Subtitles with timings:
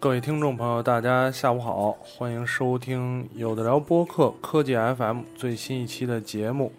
[0.00, 6.70] 各位听众朋友，大家下午好，欢迎收听有的聊播客科技 FM 最新一期的节目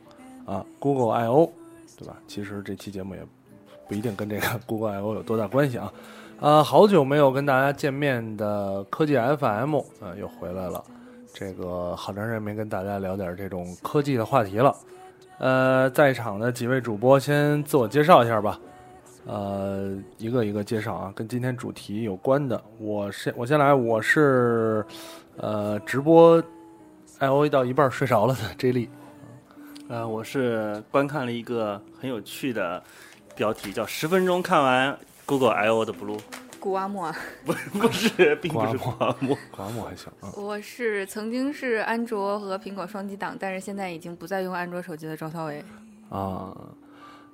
[0.45, 1.51] 啊，Google I/O，
[1.97, 2.15] 对吧？
[2.29, 3.21] 其实这期节目也
[3.89, 5.91] 不一定跟这个 Google I/O 有多大关系啊。
[6.39, 10.81] 啊，好久没有跟大家见面的科技 FM 啊，又回来了。
[11.33, 14.73] 这个好长时间没跟大家聊点这种科技的话题了。
[15.39, 18.57] 呃，在场的几位主播先自我介绍一下吧。
[19.25, 22.61] 呃，一个一个介绍啊，跟今天主题有关的。
[22.79, 24.83] 我先我先来，我是
[25.37, 26.41] 呃直播
[27.19, 28.89] I O 到一半睡着了的 J 莉。
[29.87, 32.81] 呃，我是观看了一个很有趣的
[33.35, 36.19] 标题，叫“十分钟看完 Google I O 的 Blue”。
[36.59, 37.13] 古阿莫，
[37.45, 40.11] 不 不是，并不是古阿莫，古阿莫还行。
[40.21, 45.63] 嗯、我是曾经是安卓和苹果双机党，但是现在已经不再用安卓手机的赵小伟。
[46.09, 46.55] 啊。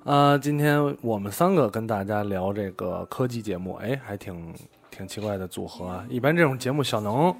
[0.06, 4.54] 呃，今天我们三个跟大家聊这个科技节目，哎，还挺
[4.88, 6.06] 挺奇怪的组合啊。
[6.08, 7.34] 一般这种节目，小能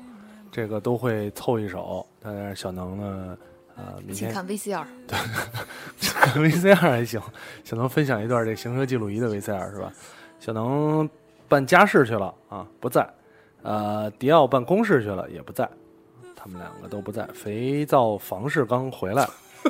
[0.51, 3.39] 这个都会凑一手，但是小能呢，
[3.77, 5.17] 呃，明天看 VCR，对，
[6.11, 7.23] 看 VCR 还行。
[7.63, 9.93] 小能分享一段这行车记录仪的 VCR 是吧？
[10.41, 11.09] 小能
[11.47, 13.09] 办家事去了啊，不在。
[13.63, 15.71] 呃，迪奥办公室去了，也不在。
[16.35, 17.25] 他们两个都不在。
[17.29, 19.25] 肥皂房事刚回来，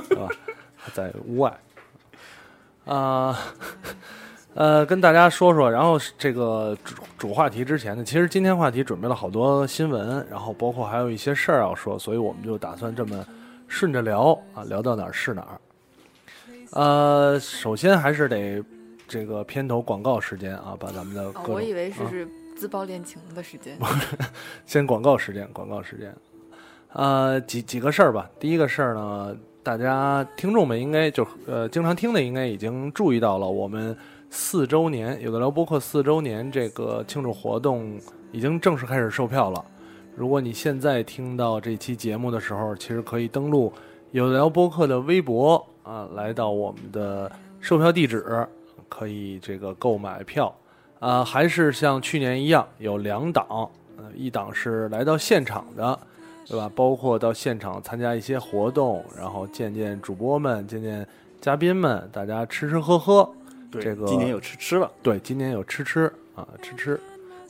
[0.09, 0.31] 是吧？
[0.75, 1.55] 还在屋外。
[2.87, 3.37] 啊，
[4.55, 13.27] 呃，跟大家说说，然后这个主主话题之前呢，其实今天话题准备了好多新闻，然后包括还有一些事儿要说，所以我们就打算这么
[13.67, 15.61] 顺着聊啊，聊到哪儿是哪儿。
[16.71, 18.63] 呃，首先还是得
[19.09, 23.77] 这个片头广告时间啊，把咱们的、哦、我以为是是自曝恋情的时间，
[24.65, 26.15] 先广告时间，广告时间。
[26.93, 29.37] 呃，几几个事儿吧，第一个事儿呢。
[29.67, 33.97] 大家听众们应该就呃经常听的应该已经注意到了，我们
[34.31, 37.99] 四周年有的聊播客四周年这个庆祝活动
[38.31, 39.65] 已经正式开始售票了。
[40.15, 43.73] 如果你现在听到这期节目的时候，其实可以登录
[44.13, 47.29] 有的聊播客的微博啊，来到我们的
[47.59, 48.47] 售票地址，
[48.89, 50.55] 可以这个购买票
[51.01, 53.69] 啊，还是像去年一样有两档，
[54.15, 55.99] 一档是来到现场的。
[56.49, 56.71] 对吧？
[56.75, 61.07] 包括到现场参加一些活动，然后见见主播们，见见
[61.41, 63.29] 嘉宾们，大家吃吃喝喝。
[63.71, 64.89] 对，这个今年有吃吃了。
[65.03, 67.01] 对，今年有吃吃啊，吃吃，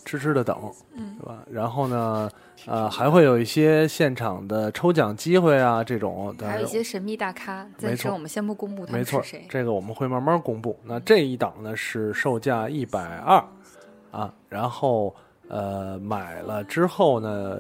[0.05, 1.43] 吃吃的等，嗯，对吧？
[1.51, 2.31] 然后呢，
[2.67, 6.35] 呃，还会有一些现场的抽奖机会啊，这种。
[6.41, 9.47] 还有一些神秘大咖，暂时我们先不公布他们是谁。
[9.51, 10.75] 这个我们会慢慢公布。
[10.85, 13.45] 那这一档呢是售价一百二
[14.11, 15.15] 啊，然后
[15.49, 17.59] 呃买了之后呢。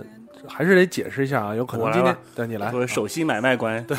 [0.48, 3.96] 还是得解释一下啊，有可能今天对你来作为首席买卖官，对，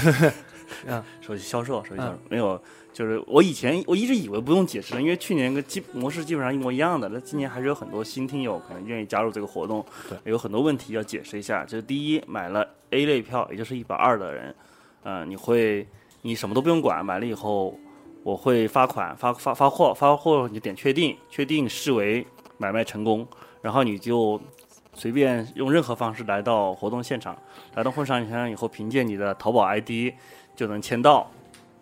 [0.86, 2.62] 嗯，首席销售，首席销售没有，
[2.94, 11.66] 就是我以前我一直以为不用解释，因为去年跟基模式基本上一模一样的，那今年还是有很多新听友可能愿意加入这个活动，对，有很多问题要解释一下。
[11.66, 14.56] 就是第一，买了 A 类票，也就是一百二的人，
[15.04, 15.88] 嗯，你会
[16.22, 17.78] 你什么都不用管，买了以后
[18.24, 22.26] 我会发款发发发货，发货你点确定，确定视为
[22.58, 23.28] 买卖成功，
[23.62, 24.40] 然后你就。
[24.98, 27.38] 随便用任何方式来到活动现场，
[27.76, 30.12] 来到会场现场以后，凭借你的淘宝 ID
[30.56, 31.30] 就能签到，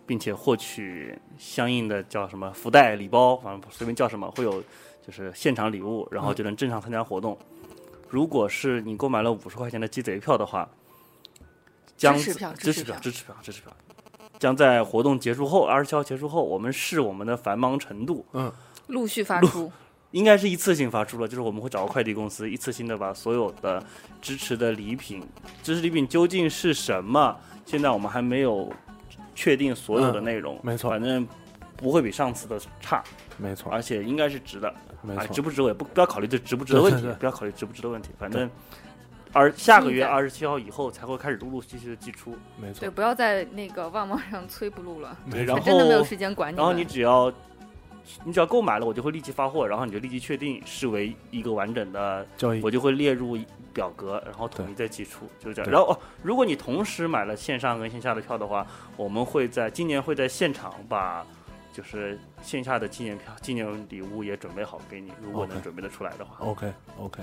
[0.06, 4.62] 并且获取相应的叫什么福袋礼包，反正随便叫什么，会有
[5.04, 7.38] 就是现场礼物，然后就能正常参加活动。
[8.10, 10.68] 如果是你购买了五十块钱的鸡贼票的话，
[11.96, 13.72] 将支持票支持票支持票支持票，
[14.38, 18.52] 将在活动结束后二十七号结束后，我们视我们的繁忙程度，嗯，
[18.88, 19.72] 陆续发出。
[20.16, 23.82] 应该是一次性发出了，就是我们会找个快递公司，一次性的把所有的
[24.22, 25.22] 支持的礼品，
[25.62, 27.36] 支持礼品究竟是什么？
[27.66, 28.72] 现在我们还没有
[29.34, 31.28] 确定所有的内容，没错，反正
[31.76, 33.04] 不会比上次的差，
[33.36, 38.50] 没错，而且应该是值的，没错，值不值我也不不要考虑这值不值的问题，不要考虑值不值的问题，反正
[39.34, 47.30] 而下个月二十七号以后才会开始陆陆续续的寄出，没错，对，不要在那个旺旺上催不录了，对，然后真的没有时间管你，然后你只要。
[48.24, 53.38] 你只要购买了，我就会立即发货，然后你就立即确定视为一个完整的交易，我就会列入
[53.72, 55.70] 表格，然后统一再寄出，就是这样。
[55.70, 58.66] 然后哦，如果你同时买了线上跟线下的票的话，
[58.96, 61.26] 我们会在今年会在现场把
[61.72, 66.36] 就是线下的纪念票、纪念礼物也准备好给你，如果能准备得出来的话。
[66.38, 67.22] OK OK，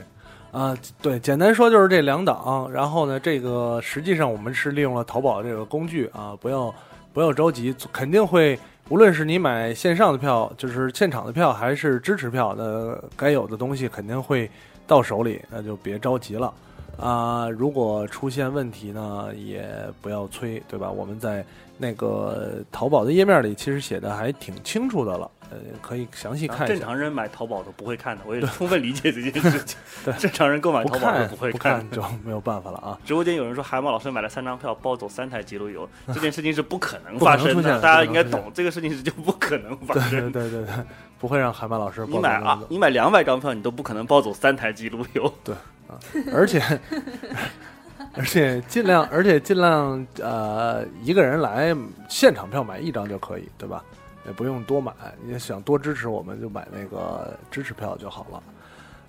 [0.52, 2.70] 啊、对，简单说就是这两档。
[2.72, 6.74] 然后呢，这个实际上我们是利用了淘宝这个工具啊，不要
[7.12, 8.60] 不要着急，肯定会，
[8.90, 14.50] 无论是你买线上的票，就是现场的票，还是支持票，的该有的东西肯定会
[14.86, 16.54] 到手里，那就别着急了。
[16.98, 19.68] 啊、如果出现问题呢，也
[20.02, 20.90] 不要催，对吧？
[20.90, 21.44] 我们在
[21.78, 26.68] 那个淘宝的页面里其实写的还挺清楚的了，呃，可以详细看一下。
[26.68, 29.78] 正常人买淘宝都不会看的，我也充分理解这件事情。
[30.06, 32.98] 对正常人购买淘宝看都不会 不看就没有办法了啊！
[33.04, 40.32] 直播间有人说海马老师买了三张票包走三台记录油， 这件事情是不可能发生的，大家应该懂这个事情是就不可能发对对生。
[40.32, 40.74] 对对对，
[41.20, 45.04] 不会让海马老师你买啊啊，，你买两百张票，你都不可能包走三台记录
[46.14, 46.22] 油。
[46.34, 46.62] 而且
[48.16, 51.76] 而且尽量，而且尽量呃一个人来
[52.08, 53.84] 现场票买一张就可以，对吧？
[54.26, 58.44] 也不用多买，你想多支持我们就买那个支持票就好了。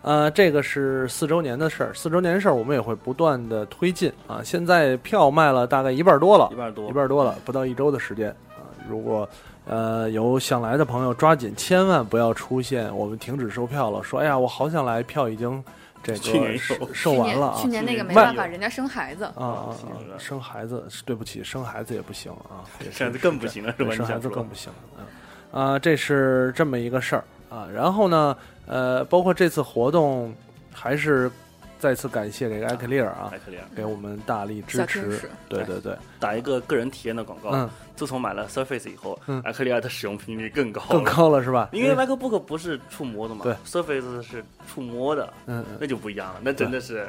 [0.03, 4.41] 呃，这个是四周年的事儿，四周年的事儿我们也会不断的推进啊。
[4.43, 8.67] 现在票卖了大概一半多了一，半多，一半多了，不到一周的时间啊。
[8.89, 9.29] 如果
[9.67, 15.63] 呃有想来的朋友，抓紧，千万不要出现我们停止售票了，说哎呀我好想来，票已经
[16.05, 17.67] 这个去年有售售完了啊去。
[17.67, 19.25] 年那个没办法，人家生孩子。
[19.25, 19.75] 啊
[20.19, 22.63] 生孩子，对不起，生孩子也不行啊，
[22.93, 25.79] 生孩子更不行了是吧生孩子更不行了啊啊！
[25.79, 27.67] 这是这么一个事儿啊。
[27.73, 28.37] 然后呢，
[28.67, 30.35] 呃，包括这次活动，
[30.73, 31.31] 还是
[31.79, 33.65] 再次感谢这个艾克利尔啊艾克利尔。
[33.75, 35.21] 给我们大力支持。
[35.49, 37.51] 对对对，打一个个人体验的广告。
[37.51, 41.69] 嗯，自从买了 Surface 以后嗯，艾克利尔的使用频率更高了，更高了是吧？
[41.73, 47.09] 因为 MacBook 不是触摸的嘛，对，Surface 是触摸的，嗯嗯，那就不一样了，那真的是，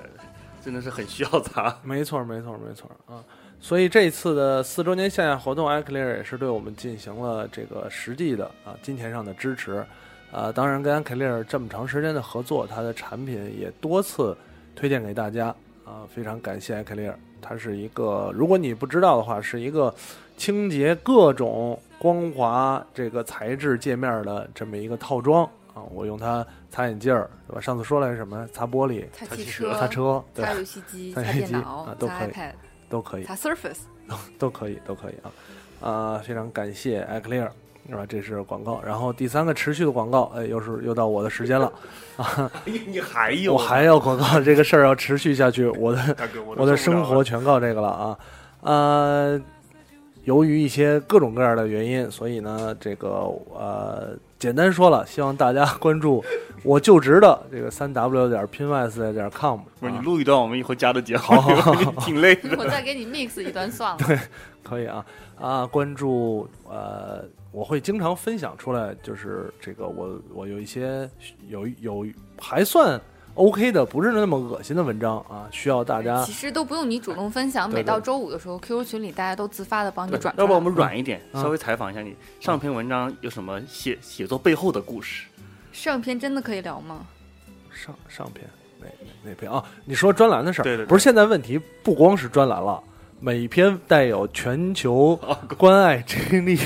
[0.63, 1.75] 真的是很需要它。
[1.83, 3.23] 没错，没错，没错啊！
[3.59, 9.83] 所以这次的四周年线下活动，艾克利尔也是对我们进行了这个实际的啊金钱上的支持
[10.31, 10.51] 啊。
[10.51, 14.37] 当然，跟艾克利尔这么长时间的合作，它的产品也多次
[14.75, 15.47] 推荐给大家
[15.83, 17.17] 啊，非常感谢艾克利尔。
[17.47, 19.93] 它是一个，如果你不知道的话，是一个
[20.37, 25.43] 清洁各种光滑这个材质界面的这么一个套装
[25.73, 25.83] 啊。
[25.93, 27.61] 我用它擦眼镜儿，对吧？
[27.61, 28.47] 上次说来是什么？
[28.51, 32.31] 擦玻璃、擦汽汽车车、擦车，对擦， 游戏机、擦电脑啊、 都可以、
[32.89, 33.23] 都可以。
[33.23, 33.79] 擦 Surface。
[34.37, 37.49] 都可以，都可以啊，啊、非常感谢 iClear，
[37.89, 38.05] 是吧？
[38.07, 41.71] 这是广告，然后第三个持续的广告，哎，又是又到我的时间了
[42.17, 48.17] 啊， 你还有，我还要广告，这个事儿要持续下去，我的，我我的生活全靠这个了啊，
[48.61, 49.41] 呃，
[50.23, 56.23] 由于一些各种各样的原因，所以呢，这个呃，简单说了，希望大家 关注
[56.63, 62.57] 我就职的这个三 w 点拼 ys 点 com，不是你啊录一段，我们以后加的节目，好好好 挺累的。
[62.57, 63.97] 我再给你 mix 一段算了。
[64.07, 64.17] 对
[64.63, 65.05] 可以啊
[65.39, 67.23] 啊，关注呃，
[67.55, 71.09] 我会经常分享出来，就是这个我我有一些
[71.47, 72.05] 有有
[72.37, 72.99] 还算
[73.35, 80.35] OK 的，不是那么恶心的文章啊，需要大家其实都不用你主动分享，每到周五的时候，QQ 群里大家都自发的帮你转。
[80.37, 85.25] 要不然我们软一点，嗯稍微采访一下你，上篇文章有什么写写作背后的故事？
[85.71, 87.05] 上篇真的可以聊吗？
[87.71, 88.45] 上上篇
[88.81, 89.63] 哪哪哪篇啊？
[89.85, 92.83] 你说专栏的事儿，对对对不是现在问题不光是专栏了，
[93.21, 95.17] 每篇带有全球
[95.57, 96.57] 关爱智力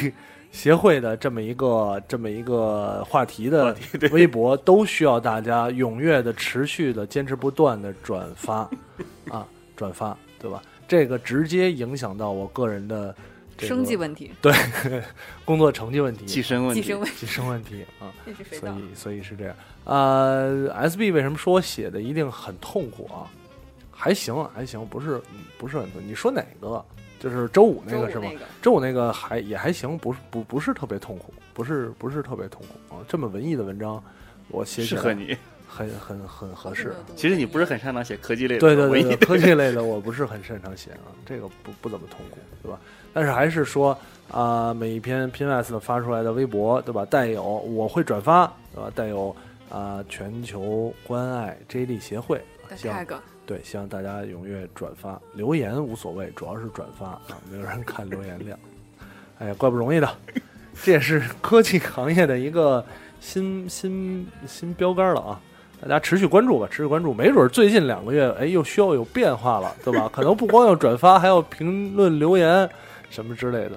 [0.52, 3.76] 协会的这么一个这么一个话题的
[4.12, 8.70] 微博，都需要大家踊跃的、持续的、坚持不断的转发
[9.30, 10.62] 啊，转发，对吧？
[10.88, 13.16] 这个直接影响到我个人的
[13.56, 14.52] 这个生计问题、对
[15.46, 18.12] 工作成绩问题、寄生问题，计生问题，计生问题啊。
[18.52, 19.56] 所以所以是这样。
[19.86, 23.30] 呃，SB 为什么说我写的一定很痛苦啊？
[23.92, 25.22] 还行啊，还行，不是
[25.58, 26.02] 不是很痛。
[26.04, 26.84] 你说哪个？
[27.20, 28.24] 就是周五那个是吗？
[28.24, 33.04] 周五那个周五那个还也还行，不是不不是特别痛苦，不是不是特别痛苦啊。
[33.08, 34.02] 这么文艺的文章，
[34.48, 35.38] 我写适合你。
[35.72, 36.96] 很很很合适。
[37.16, 42.80] 其实你不是很擅长写科技类的，对对对对，文艺科技类的我不是很擅长写啊，这个不不怎么痛苦，对吧？
[43.14, 43.96] 但是还是说
[44.32, 47.06] 啊、每一篇的发出来的微博，对吧？
[47.06, 48.92] 带有我会转发，对吧？
[48.96, 49.34] 带有
[49.70, 53.16] 啊、全球关爱 JD 协会，的希望 tag，
[53.50, 58.56] 对，希望大家踊跃转发，留言无所谓，主要是转发啊，没有人看留言量。
[59.40, 60.08] 哎呀，怪不容易的，
[60.84, 62.86] 这也是科技行业的一个
[63.20, 65.42] 新新新标杆了啊！
[65.82, 70.08] 大家持续关注吧，持续关注，没准最近两个月，哎，又需要有变化了，对吧？
[70.14, 72.70] 可能不光要转发，还要评论留言
[73.10, 73.72] 什么之类的。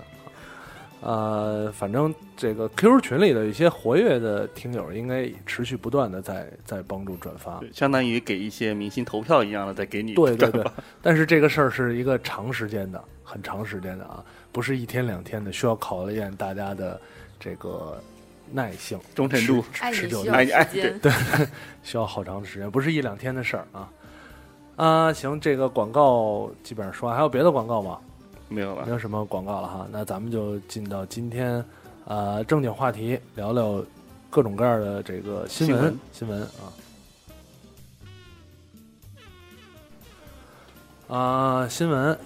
[1.05, 7.61] 呃，反正这个 QQ 群里的一些活跃的听友，应该持续不断的在在帮助转发。
[7.73, 10.65] 相当于给一些明星投票一样的，在给你对对对，
[11.03, 17.01] 但是这个事儿是一个长时间的、很长时间的啊，不是一天两天的，需要考验大家的
[17.41, 18.01] 这个
[18.53, 21.01] 耐性、忠诚度持久力需要哎哎时间，
[21.83, 23.91] 需要好长的时间，不是一两天的事儿啊。
[24.77, 27.99] 啊，行，这个广告基本上说完，还有别的广告吗？
[28.53, 28.93] 没有了没。
[28.93, 31.65] 有什么广告了哈，那咱们就进到今天
[32.05, 33.85] 呃正经话题，聊聊
[34.29, 36.71] 各种各样的这个新闻新闻啊。
[41.09, 42.19] 啊、新闻，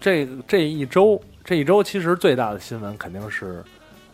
[0.00, 3.64] 这这一周这一周其实最大的新闻肯定是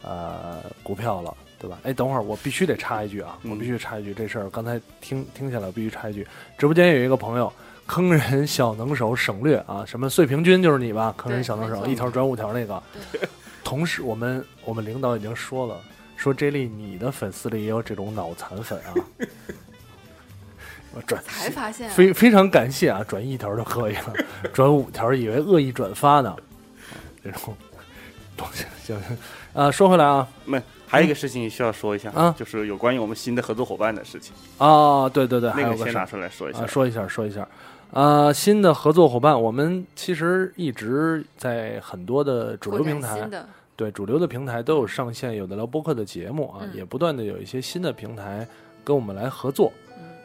[0.03, 1.79] 呃股票了，对吧？
[1.83, 6.25] 哎，等会儿我必须得插一句啊，嗯我必须插一句，这事儿刚才听听下来，我必须插一句，
[6.57, 7.53] 直播间有一个朋友。
[7.91, 11.13] 坑人小能手省略啊，什么碎平均就是你吧？
[11.17, 12.81] 坑人小能手一条转五条那个。
[13.65, 15.77] 同时，我们我们领导已经说了，
[16.17, 18.95] 说 J 莉你的粉丝里也有这种脑残粉啊。
[20.95, 24.15] 我 转才发现啊非非常感谢啊，转一条就可以了，
[24.55, 26.37] 转五条以为恶意转发呢，
[27.25, 27.57] 这种
[28.37, 29.19] 东西行行
[29.53, 29.69] 啊。
[29.69, 36.67] 说回来啊没，还有一个事情需要说一下啊就是有关于我们新的合作伙伴的事情，啊，对对对，还有个事儿那个先拿出来说一下啊，。
[36.69, 37.45] 说一下说一下。
[37.93, 43.29] 啊，新的合作伙伴，我们其实一直在很多的主流平台
[43.75, 48.47] 对主流的平台都有上线有的聊播客的节目啊，嗯也不断的有一些新的平台
[48.85, 49.73] 跟我们来合作。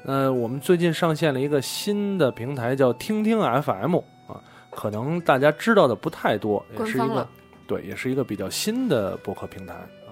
[0.05, 3.95] 嗯呃，我们最近上线了一个新的平台，叫听听 FM
[4.27, 7.27] 啊，可能大家知道的不太多，也是一个
[7.65, 10.12] 对，也是一个比较新的播客平台啊。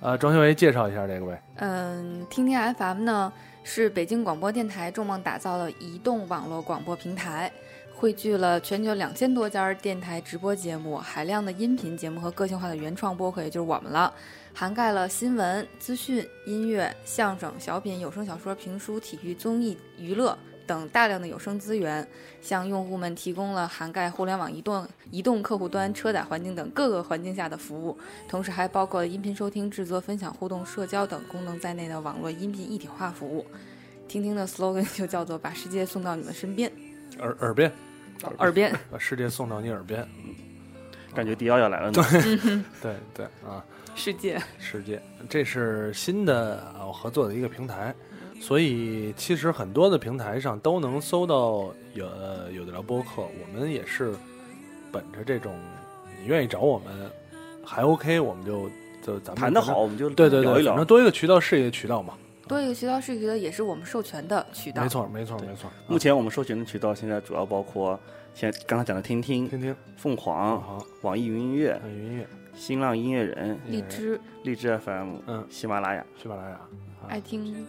[0.00, 1.42] 啊，庄修为介绍一下这个呗。
[1.58, 3.32] 嗯，听听 FM 呢
[3.66, 7.50] 是北京广播电台重磅打造的移动网络广播平台，
[7.94, 14.12] 汇聚了全球两千多家电台直播节目、海量的音频节目和个性化的原创播客，也就是我们了，
[14.52, 20.38] 涵盖了新闻、资讯、音乐、相声、小品、有声小说、评书、体育、综艺、娱乐。
[20.66, 22.06] 等大量的有声资源，
[22.40, 27.96] 向用户们提供了涵盖互联网、移动、移动客户端、车载环境等各个环境下的服务，
[28.28, 33.46] 同时还包括了音频收听、制作、分享、互动、社交等功能在内的网络音频一体化服务。
[34.06, 36.70] 听听的 slogan 就叫做“把世界送到你们身边
[37.18, 37.72] 耳耳边，”，
[38.38, 38.74] 耳边。
[38.90, 40.06] 把世界送到你耳边。
[41.14, 42.04] 感觉迪奥要来了呢。
[42.82, 47.94] 对对啊，世界，世界，这是新的我合作的一个平台，
[48.40, 53.22] 所以其实很多的平台上都能搜到有呃有的聊播客。
[53.22, 54.14] 我们也是
[54.92, 55.54] 本着这种
[56.20, 57.10] 你愿意找我们
[57.64, 58.68] 还 OK，我们就
[59.02, 60.86] 就咱们谈得好，，我们就对对对，聊一聊反正。
[60.86, 62.14] 多一个渠道是一个渠道嘛。
[62.46, 64.82] 多一个渠道是一个渠道，也是我们授权的渠道。
[64.82, 65.70] 没，错没错没错。
[65.88, 67.98] 目前我们授权的渠道现在主要包括，
[68.34, 70.62] 现在刚才讲的听听、听听凤凰、
[71.00, 76.60] 网易云音乐、看云音乐，新浪音乐人、荔枝、荔枝 FM、嗯，喜马拉雅，喜马拉雅，
[77.08, 77.66] 爱听，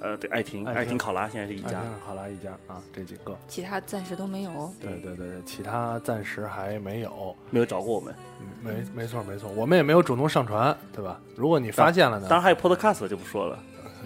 [0.00, 1.78] 呃，对，爱婷、爱婷考拉现在是一家。
[1.78, 3.36] 爱听好拉一家啊，这几个。
[3.46, 4.72] 其他暂时都没有哦。
[4.80, 7.36] 对对对对，其他暂时还没有。
[7.50, 11.20] 没有找过我们，嗯，没没错没错，我们也没有主动上传，对吧？
[11.36, 13.58] 如果你发现了呢，当然还有 Podcast 就不说了。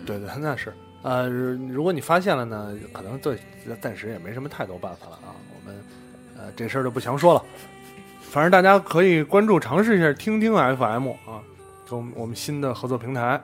[0.04, 0.72] 对对，那是。
[1.02, 3.38] 呃，如果你发现了呢，可能对
[3.80, 5.36] 暂时也没什么太多办法了啊。
[5.54, 5.84] 我们
[6.38, 7.44] 呃这事儿就不详说了，
[8.20, 11.40] 反正大家可以关注尝试一下听听 FM 啊，
[11.88, 13.40] 跟我们我们新的合作平台。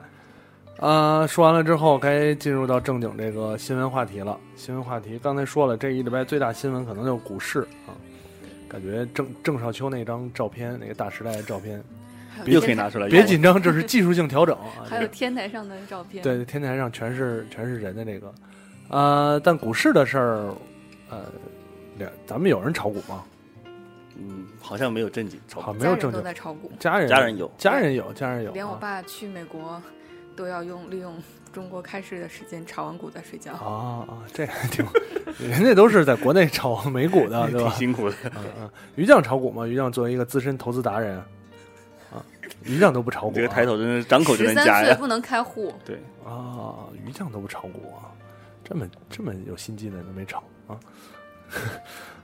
[0.81, 4.35] 啊、说完了之后，该进入到正经这个新闻话题了。
[4.55, 7.93] 新闻话题刚才说了，这一礼拜最大新闻可能就是股市啊。
[8.67, 11.83] 感觉郑郑少秋那张照片，那个大时代的照片，
[12.45, 13.07] 又可以拿出来。
[13.07, 14.81] 别紧张，这是技术性调整啊。
[14.83, 16.23] 还有天台上的照片。
[16.23, 18.33] 对，天台上全是全是人的那个，
[18.89, 20.55] 呃，但股市的事儿，
[21.11, 21.25] 呃，
[21.99, 23.23] 两咱们有人炒股吗？
[24.17, 29.79] 嗯，好像没有正经炒好，股，家人都没有正经，在炒股，家人家人有，家人有，家人有，连我啊爸去美国
[30.41, 31.13] 都要用利用
[31.53, 33.53] 中国开市的时间炒完股再睡觉。
[33.53, 34.83] 啊啊，这还挺，
[35.37, 37.71] 人家都是在国内炒美股的，对挺吧？
[37.75, 38.15] 辛苦的。
[38.23, 39.67] 嗯嗯，于酱炒股吗？
[39.67, 41.19] 于酱作为一个资深投资达人，
[42.11, 42.25] 啊，
[42.63, 44.87] 于酱都不炒股、啊，这个抬头真是张口就能加呀。
[44.87, 46.73] 岁不能开户， 对，啊，
[47.05, 48.09] 于酱都不炒股啊，
[48.63, 50.79] 这么这么有心机的都没炒啊。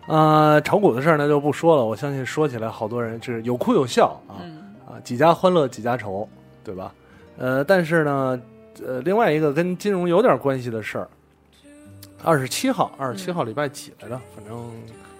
[0.07, 4.41] 啊， 炒股的事儿呢就不说了，我相信说起来好多人就是有哭有笑啊。
[4.41, 6.27] 嗯，啊，几家欢乐几家愁，
[6.63, 6.91] 对吧？
[7.37, 8.41] 呃，但是呢，
[8.85, 11.07] 呃，另外一个跟金融有点关系的事儿，
[12.23, 14.19] 二十七号，二十七号礼拜几来着？
[14.35, 14.71] 反正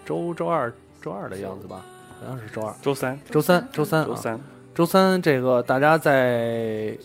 [0.04, 1.86] 周周二周二的样子吧，
[2.20, 4.40] 好像是周二、周三，周三、周三、啊、周三，
[4.74, 6.98] 周三这个大家在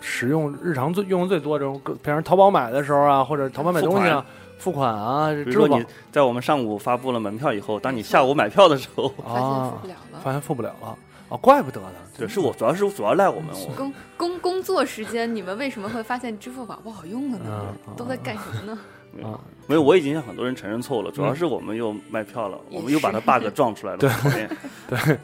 [0.00, 4.24] 使用日常最用的最多这种，比方淘宝买的时候啊，或者淘宝买东西啊，
[4.58, 10.20] 付款啊，支付宝比如说你在我们上午发布了门票以后，当你下午买票的时候，发现啊付不了了。
[10.20, 10.98] 发现付不了了
[11.28, 11.92] 啊，怪不得呢。
[12.16, 17.74] 对，是我主要是主要赖我们，我工工工作时间，你们为什么会发现支付宝不好用了呢？
[17.86, 18.78] 嗯都在干什么呢？
[19.22, 25.20] 啊， 没有，我已经向很多人承认错误了，主要是我们又卖票了，也我们又把它 bug 撞出来了，是讨厌。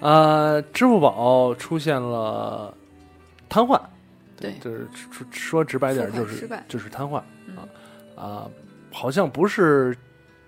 [0.00, 2.74] 呃，支付宝出现了
[3.48, 3.80] 瘫痪，
[4.36, 7.56] 对，就是说说直白点就是就是瘫痪嗯。
[7.56, 7.62] 啊
[8.16, 8.46] 啊，
[8.92, 9.96] 好像不是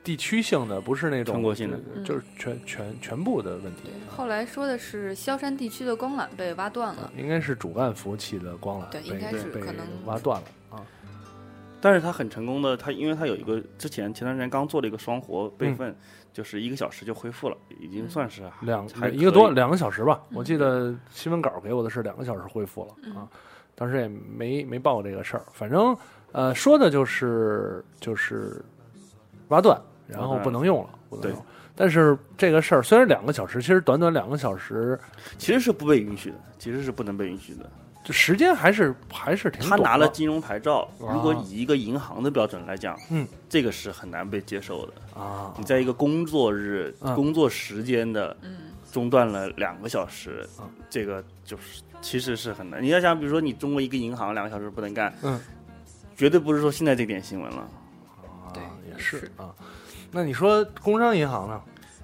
[0.07, 1.77] 地区性的，不是那种全国性的。
[1.97, 2.05] 嗯。
[2.05, 9.85] 就是全全全部的问题，，后来说的是萧山地区的光缆被挖断了，应该是主干服务器的光缆应该是被可能。
[10.05, 10.81] 挖断了啊。
[11.81, 15.95] 但是他很成功的，他因为他有一个之前前段时间刚做了一个双活备份，
[16.33, 23.17] 就是一个小时就恢复了，已经算是两还一个多两个小时吧，我嗯记得新闻稿给我的是两个小时恢复了嗯。
[23.17, 23.29] 啊，
[23.75, 25.97] 当时也没没报这个事儿，反正
[26.33, 28.65] 呃说的就是就是
[29.49, 31.45] 挖断，然后不能用了，不能对用。
[31.75, 34.99] 但是这个事儿虽然两个小时，其实短短两个小时，
[35.37, 37.69] 其实是不被允许的，其实是不能被允许的。
[38.03, 45.21] 就时间还是还是挺短他拿了金融牌照，啊如果以一个银行的标准来讲，嗯，这个是很难被接受的。
[45.21, 52.81] 啊你在一个工作日、嗯工作时间的嗯，中断了两个小时，啊这个就是其实是很难。
[52.81, 55.41] 你要想，比如说你中国一个银行两个小时不能干，嗯，
[56.17, 57.69] 绝对不是说现在这点新闻了。
[58.55, 59.53] 对啊也是是啊。
[60.17, 61.61] 那你说工商银行呢？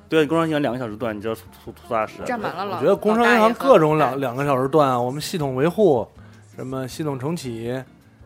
[0.06, 2.24] 对，工商银行两个小时断，你知道出出出大事啊。
[2.26, 2.76] 占满了老。
[2.76, 6.06] 我觉得工商银行各种两两个小时断啊，我们系统维护，
[6.54, 7.68] 什么系统重启，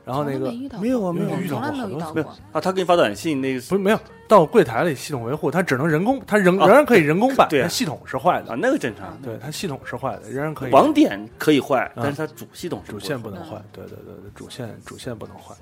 [0.05, 2.37] 然后那个没有啊没有遇到从来没有过好多没有遇到过。
[2.53, 9.17] 啊，他给你发短信，那个不是没有到柜台里系统维护，他只能人工，他仍啊仍然可以人工办， 对啊它系统是坏的啊，，那个正常。
[9.23, 15.55] 对，它系统是坏的，仍然可以网点可以坏，但是它主系统是主线不能坏，对对对对，主线主线不能坏。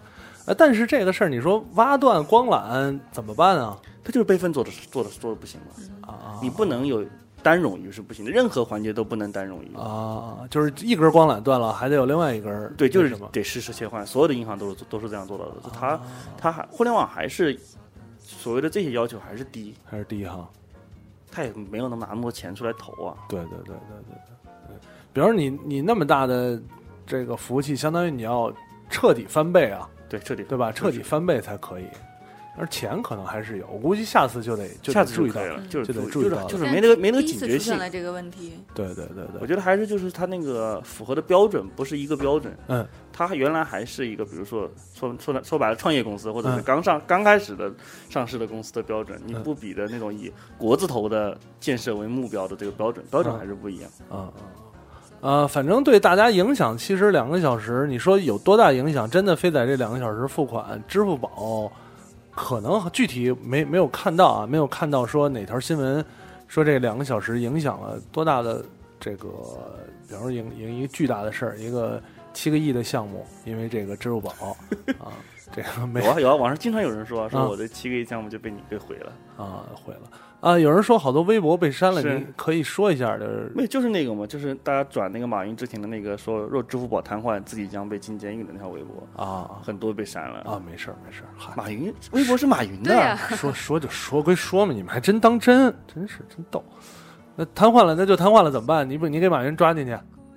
[0.47, 3.79] 呃，但是这个事儿，你说挖断光缆怎么办啊？
[4.03, 6.09] 它就是备份做的做的做的不行嘛。
[6.09, 7.05] 啊你不能有
[7.43, 9.75] 单冗余是不行的，任何环节都不能单冗余。
[9.77, 15.53] 啊，就是一根光缆断了，还得有另外一根儿对，就是什么得实时切换，所有的银行都是都是这样做到的。
[15.53, 16.01] 啊它
[16.37, 17.59] 它还互联网还是
[18.21, 20.49] 所谓的这些要求还是低，还是低哈？
[21.31, 21.43] 他。
[21.43, 23.17] 也没有那么拿那么多钱出来投啊。
[23.29, 24.77] 对对对对对对对，
[25.13, 26.61] 比如你你那么大的
[27.07, 28.53] 这个服务器，相当于你要
[28.89, 30.73] 彻底翻倍啊，对，彻底对吧？
[30.73, 31.87] 彻底翻倍才可以。
[32.57, 37.59] 而钱可能还是有，我估计下次就得就下次注意到了，嗯就是就得注就是注意到了就是没那个没那个第一警觉性。
[37.59, 42.57] 次出现了这个问题，对对对对，我觉得还是就是它那个符合的标准不是一个标准。
[42.69, 47.73] 嗯，它原来还是一个，比如说说说说白了，创业公司或者是嗯刚上、刚开始的
[48.09, 53.91] 上市的公司的标准，你嗯不比的那种以国字头的建设为目标的这个标准，标准嗯还是不一样。
[54.09, 54.33] 啊啊
[55.25, 59.09] 呃，反正对大家影响，其实两个小时，你说有多大影响？
[59.09, 61.73] 真的非在这两个小时付款，支付宝
[62.35, 66.05] 可能具体没没有看到啊，没有看到说哪条新闻
[66.47, 68.63] 说这两个小时影响了多大的
[69.01, 69.29] 这个，
[70.07, 71.99] 比方说影影一个巨大的事儿，一个
[72.35, 74.31] 七个亿的项目，因为这个支付宝
[74.99, 75.09] 啊，
[75.51, 80.03] 这个没有啊有啊，网上经常有人说说嗯我的七个亿项目就被你给毁了，啊毁了
[80.45, 90.41] 啊，有人说好多微博被删了，是你可以说一下就是没就是那个嘛，就是大家转那个马云之前的那个说若支付宝瘫痪，自己将被进监狱的那条微博，啊很多被删了。
[90.41, 91.55] 啊，没事儿没事儿，嗨。
[91.57, 96.63] 马云微博是马云的， 说说就说归说嘛，你们还真当真，真是真逗。
[97.37, 98.87] 那瘫痪了，那就瘫痪了，怎么办？
[98.87, 99.97] 你不你给马云抓进去，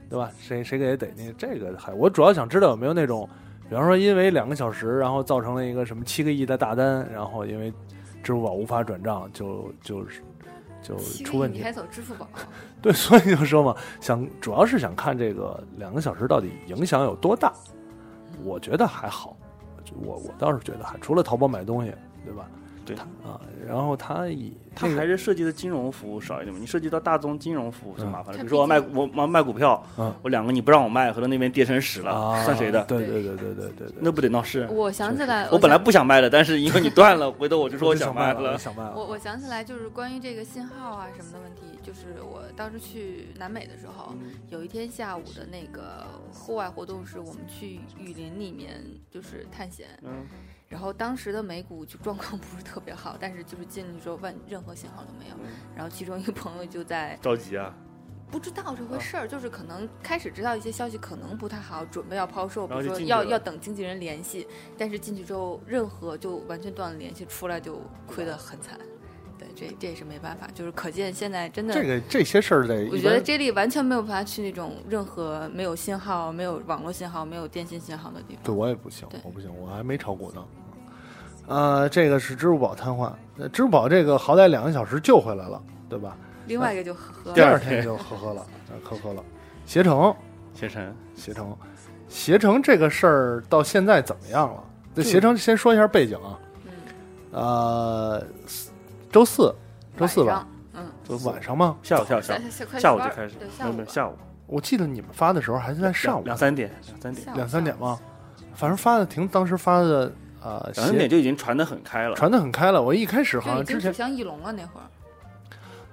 [0.09, 0.31] 对吧？
[0.39, 1.35] 谁谁给逮进去？
[1.37, 3.27] 这个还我主要想知道有没有那种，
[3.67, 7.73] 比方说因为两个小时，然后造成了一个什么七个亿的大单，然后因为
[8.27, 10.21] 支付宝无法转账，就就是
[10.81, 11.53] 就出问题。
[11.53, 12.27] 个亿你还走支付宝？
[12.81, 17.53] 对，所以就说嘛，想主要是想看这个两个小时到底影响有多大。
[18.43, 19.37] 我觉得还好，
[20.03, 21.93] 我我倒是觉得还除了淘宝买东西，
[22.25, 22.49] 对吧？
[22.95, 26.59] 对啊，然后它以它那个还是涉及的金融服务少一点嘛。
[26.59, 32.83] 你涉及到大宗金融服务是嗯麻烦的，它比如说我卖毕我卖卖股票，嗯我两个你不让我卖，合同那边跌成屎了，啊，算谁的？
[32.85, 34.67] 对对对对对对对，那不得闹事？
[34.71, 38.57] 我想起来，我本来不想卖的，但是因为你断了，回头我就说我我想卖了了，我。
[38.57, 38.93] 想卖了。
[38.95, 44.13] 我我想起来，就是关于这个信号啊什么的问题，就是我当时去南美的时候，
[44.49, 50.25] 有一天下午的那个户外活动是我们去雨林里面就是探险，嗯，
[50.67, 55.35] 然后当时的美股就状况 不是特别好，但是就是进去之后万任何信号都没有，
[55.75, 57.73] 然后其中一个朋友就在 着急啊，
[58.29, 64.45] 不知道这回事儿，就是可能开始知道一些消息可能不太好，准备要抛售，比如说要要等经纪人联系，
[64.77, 68.77] 但是进去之后任何就完全断了联系，出来就亏得很惨。
[69.37, 78.53] 对，这这也是没办法，就是可见现在真的，这个这些事儿得，我觉得 J 莉完全没有办法去那种任何没有信号、没有网络信号、没有电信信号的地方对。
[78.53, 80.43] 我也不行，我不行，我还没炒股呢。
[81.47, 86.17] 呃，这个是支付宝瘫痪，那支付宝这个好歹两个小时救回来了，对吧？
[86.47, 89.23] 另外一个就呵呵第二第二天就呵呵了，呃呵呵了。
[89.65, 90.15] 携程，
[90.53, 91.57] 携程，携程，
[92.07, 94.63] 携程这个事儿到现在怎么样了？
[94.95, 96.71] 这携程先说一下背景啊，嗯，
[97.31, 98.23] 呃，
[99.11, 99.53] 周四，
[99.97, 100.47] 周四吧，晚上，
[101.09, 101.77] 嗯，晚上吗？
[101.81, 102.35] 下午下午下
[102.93, 102.99] 午。
[102.99, 104.17] 就开始，没下午吧有没有下午。
[104.45, 106.23] 我记得你们发的时候还是在上午。
[106.23, 107.35] 两三点两三点。
[107.35, 107.99] 两三点吗？
[108.53, 112.15] 反正发的挺，当时发的呃，两三点就已经传的很开了。
[112.15, 112.81] 传的很开了。
[112.81, 114.87] 我一开始好像之前像翼龙了那会儿，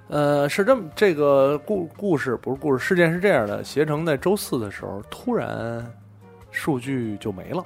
[0.07, 5.85] 呃是这么这个故故事不是故事，事件是这样的：携程在周四的时候突然
[6.51, 7.65] 数据就没了，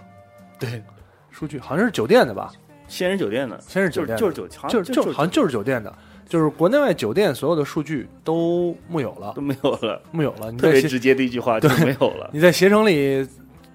[0.58, 0.84] 对，
[1.30, 2.52] 数据好像是酒店的吧？
[2.90, 5.94] 仙人酒店的，先是酒店，就是就是酒，好像就就好像就是酒店的，
[6.28, 10.52] 就是国内外酒店所有的数据都木有了都，没有了，木有了。
[10.52, 13.26] 你特别直接的一句话就没有了，你在携程里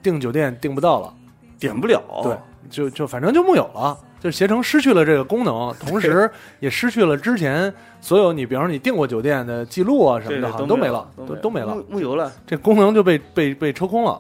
[0.03, 1.15] 订酒店订不到了，
[1.59, 2.03] 点不了。
[2.23, 2.37] 对，
[2.69, 3.97] 就就反正就木有了。
[4.21, 11.85] 就是携程失去了这个功能，同时也失去了之前所有你，比方说你订过酒店的记录啊什么的，好像都没没了，都都都没了木。
[11.91, 12.33] 木有了。
[12.47, 14.19] 这功能就被被被抽空了，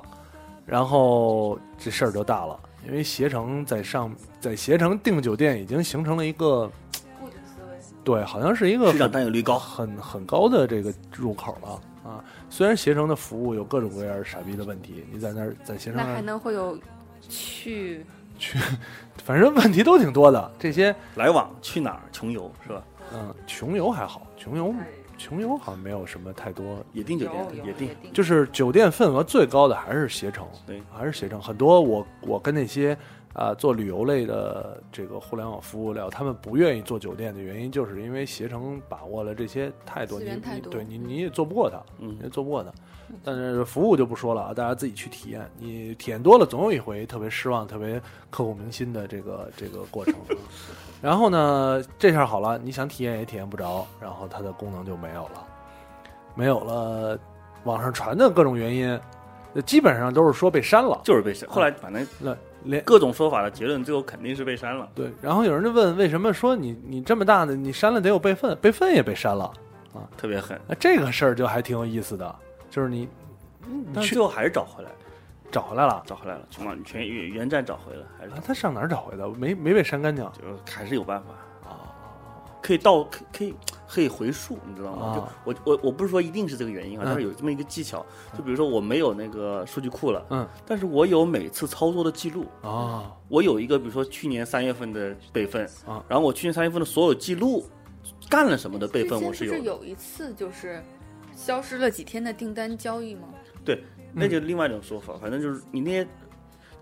[0.66, 2.54] 然后这事儿就大了，
[2.86, 6.70] 因为携程在上在携程订酒店已经形成了一个
[7.20, 7.78] 固定思维。
[8.04, 12.24] 对，好像是一个市场很占有率高，很很高的这个入口了啊。
[12.50, 16.78] 虽然携程的服务有各种各样傻逼的问题，你在那儿在携程那还，能会有
[17.28, 18.04] 去
[18.38, 18.58] 去
[19.24, 20.52] 反正问题都挺多的。
[20.58, 22.82] 这些来往去哪儿穷游是吧？
[23.14, 24.74] 嗯，穷游还好，穷游
[25.16, 31.40] 穷游好像没有什么太多也订酒店也订，定就是酒店份额最高的还是携程，对，还是携程。
[31.40, 32.96] 很多我我跟那些
[33.36, 42.70] 啊、做旅游类的这个互联网服务聊，他们不愿意做酒店的原因，就是因为携程把握了这些太多，你资源太多你对你你也做不过他，嗯也做不过他。
[43.24, 45.50] 但是服务就不说了啊，大家自己去体验。
[45.58, 48.00] 你体验多了，总有一回特别失望、特别
[48.30, 50.14] 刻骨铭心的这个这个过程。
[51.04, 55.46] 然后呢，这下好了，你想体验也体验不着，然后它的功能就没有了，
[56.34, 57.18] 没有了。
[57.64, 58.98] 网上传的各种原因，
[59.52, 60.98] 呃基本上都是说被删了。
[61.04, 61.46] 就是被删。
[61.46, 64.88] 后来反正那连各种说法的结论，最后肯定是被删了。
[64.94, 69.44] 对，然后有人就问，为什么说你你这么大的，你删了得有备份，备份也被删了
[69.92, 70.08] 啊。
[70.16, 72.34] 特别狠，那这个事儿就还挺有意思的，
[72.70, 73.06] 就是你
[73.92, 74.96] 但是最后还是找回来了，
[75.50, 79.28] 找回来了，找回来了，从网全原原站找回了，还是啊，他上哪儿找回的？
[79.30, 80.24] 没没被删干净。
[80.32, 81.90] 就还是有办法，啊？
[82.60, 83.54] 可以倒可可以
[83.86, 85.06] 可以回溯，你知道吗？
[85.06, 87.06] 啊就我我我不是说一定是这个原因啊，嗯。
[87.06, 88.04] 但是有这么一个技巧，
[88.36, 90.48] 就比如说我没有那个数据库了，嗯。
[90.66, 97.64] 但是我有每次操作的记录，啊我有一个比如说去年三月份的备份啊，然后我去年三月份的所有记录
[98.30, 100.82] 干了什么的备份我是有是有一次就是
[101.36, 103.28] 消失了几天的订单交易吗？
[104.14, 106.06] 那就另外一种说法，反正就是你那些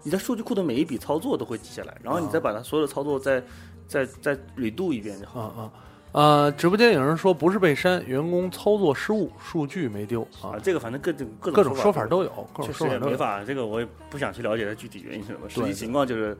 [0.03, 3.43] 你在数据库的每一笔操作都会记下来，然后你再把它所有的操作再
[3.87, 5.41] 再再捋度一遍就好。
[5.41, 5.73] 啊啊！
[6.13, 15.49] 呃，直播间有人说不是被删，员工操作失误，数据没丢啊啊，，这个反正各种各各种说法都有，各种说法都没法，这个我也不想去了解它具体原因是什么。
[15.49, 16.37] 实际情况就是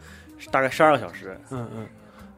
[0.51, 1.87] 大概十二个小时，嗯嗯，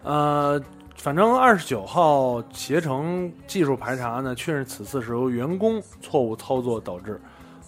[0.05, 0.63] 呃，
[0.97, 7.21] 反正二十九号携程技术排查呢，确认此次是由员工错误操作导致。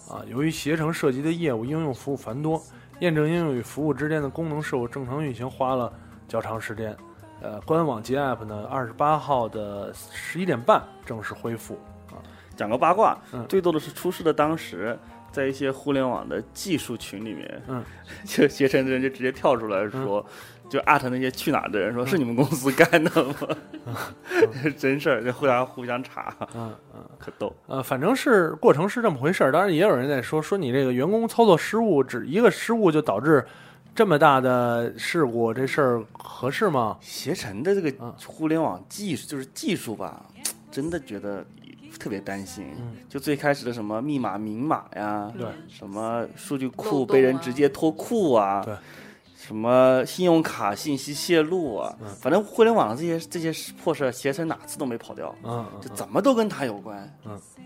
[0.09, 2.61] 啊，由于携程涉及的业务应用服务繁多，
[2.99, 5.91] 验证应用与服务之间的功能是否正常运行花了
[6.27, 6.95] 较长时间。
[7.41, 11.75] 呃，官网及 App 呢，二十八号的十一点半正式恢复。
[12.09, 12.17] 啊
[12.55, 14.97] 讲个八卦，嗯最多的是出事的当时，
[15.31, 17.83] 在一些互联网的技术群里面，嗯，
[18.25, 20.25] 就携程的人就直接跳出来说，
[20.69, 23.33] 就艾特那些去哪儿的人说、是你们公司干的吗？
[24.29, 27.03] 这是 真事儿，就互相互相查，嗯嗯。
[27.17, 27.53] 可逗。
[27.67, 29.51] 呃，反正是过程是这么回事儿。
[29.51, 33.45] 当然，也有人在说说你这个员工操作失误，只一个失误就导致
[33.95, 36.97] 这么大的事故，这事儿合适吗？
[37.01, 40.25] 携程的这个嗯互联网技术就是技术吧，
[40.69, 41.43] 真的觉得
[41.99, 42.65] 特别担心。
[42.77, 48.75] 嗯就最开始的什么密码明码呀，对什么数据库被人啊直接脱库啊，对
[49.47, 57.17] 什么信用卡信息泄露啊，嗯反正互联网上这些这些破事儿，携程哪次都没跑掉，嗯，就怎么都跟他有关。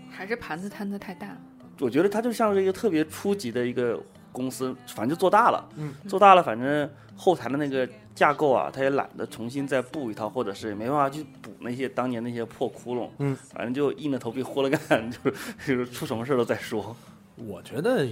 [0.08, 1.38] 还是盘子摊的太大了？
[1.80, 15.18] 我觉得他就像是一个特别初级的一个公司，反正就做大了，嗯，做大了，反正后台的那个架构啊，他也懒得重新再布一套，或者是也没办法去补那些当年那些破窟窿，嗯，反正就硬着头皮豁了干，就
[15.58, 16.94] 是就是出什么事儿都再说。
[17.34, 18.06] 我觉得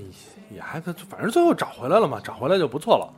[0.50, 3.12] 也还可，反正最后找回来了嘛，找回来就不错了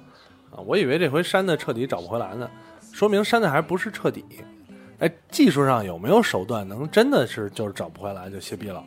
[0.55, 0.61] 啊。
[0.65, 2.49] 我以为这回删的彻底找不回来呢，
[2.93, 4.25] 说明删的还不是彻底。
[4.99, 8.85] 哎，技术上有没有手段能真的是就是找不回来就歇逼了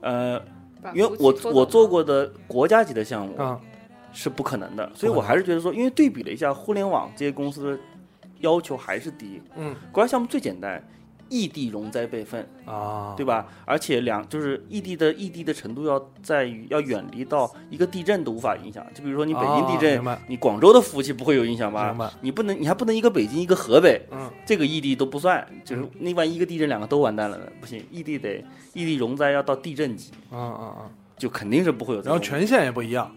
[0.00, 0.42] 呃，
[0.92, 3.60] 因为我我做过的国家级的项目啊？
[4.12, 7.82] 是不可能的，所以我还是觉得说，因为对比了一下互联网这些公司的
[8.38, 10.80] 要求还是低，嗯，国家项目最简单，
[11.28, 13.46] 异地容灾备份，啊，对吧？
[13.64, 18.84] 而且两就是异地的异地的程度要在于要远离到一个地震都无法影响。
[18.94, 22.12] 就比如说你北京地震，啊你广州的服务器不会有影响吧？
[22.20, 27.46] 你不能，你还不能一个北京一个河北，嗯，这个异地都不算，就是那万一一个地震两个都完蛋了呢？
[27.60, 32.00] 不行，异地得异地容灾要到地震级，嗯嗯嗯，就肯定是不会有。
[32.02, 33.10] 然后权限也不一样，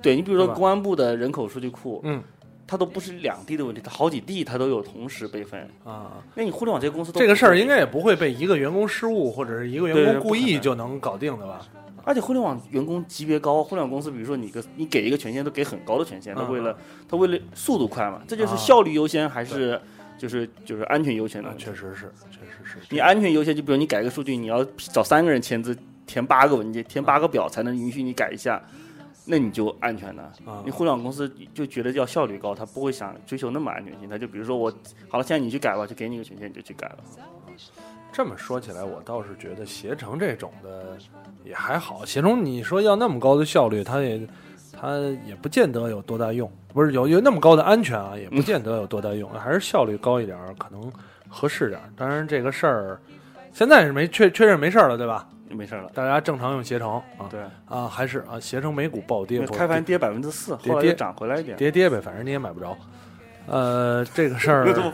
[0.00, 2.22] 对你比如说公安部的人口数据库，嗯
[2.70, 5.68] 它都不是两地的问题，它好几地它都有同时备份。
[5.82, 11.60] 啊，那你互联网这些公司都这个事儿应该也不会被一个员工失误或者是一个员工故意就能搞定的吧？
[12.04, 16.78] 而且互联网员工级别高，互联网公司比如说你个你给一个权限都给很高的权限，他嗯为了
[17.08, 19.80] 他为了速度快嘛，这就是啊效率优先还是
[20.16, 21.64] 就是就是安全优先的那问题？
[21.64, 22.78] 确实是，确实是。
[22.88, 28.62] 你安全优先，就比如你改个数据，你要找三个人签字，填八个文件，填八个表才能允许你改一下，
[29.30, 30.24] 那你就安全了。
[30.44, 34.68] 啊你互联网公司就觉得要效率高，他不会想追求那么安全性，他就比如说我
[35.08, 36.98] 好了，现在你去改吧，就给你个权限，你就去改了。
[38.12, 40.98] 这么说起来，我倒是觉得携程这种的
[41.44, 42.04] 也还好。
[42.04, 44.20] 携程你说要那么高的效率，它也
[44.72, 50.92] 它也不见得有多大用，不是有有那么高的安全啊，也不见得有多大用，还是效率高一点儿可能
[51.28, 51.88] 合适点儿。
[51.96, 53.00] 当然这个事儿
[53.52, 55.28] 现在是没确确认没事儿了，对吧？
[55.50, 55.90] 没事了。
[55.94, 62.76] 大家正常用携程啊对，啊，还是啊，携程美股暴跌，开盘跌百分之四，后来又涨回来一点，跌跌呗，反正你也买不着。
[63.46, 64.92] 呃，这个事儿 又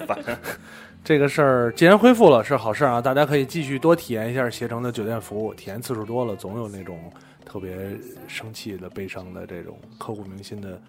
[1.05, 7.13] 这个事儿既然恢复了是好事儿啊，大家可以继续多体验一下携程的酒店服务，体验次数多了，总有那种
[7.45, 10.81] 特别生气的、悲伤的这种刻骨铭心的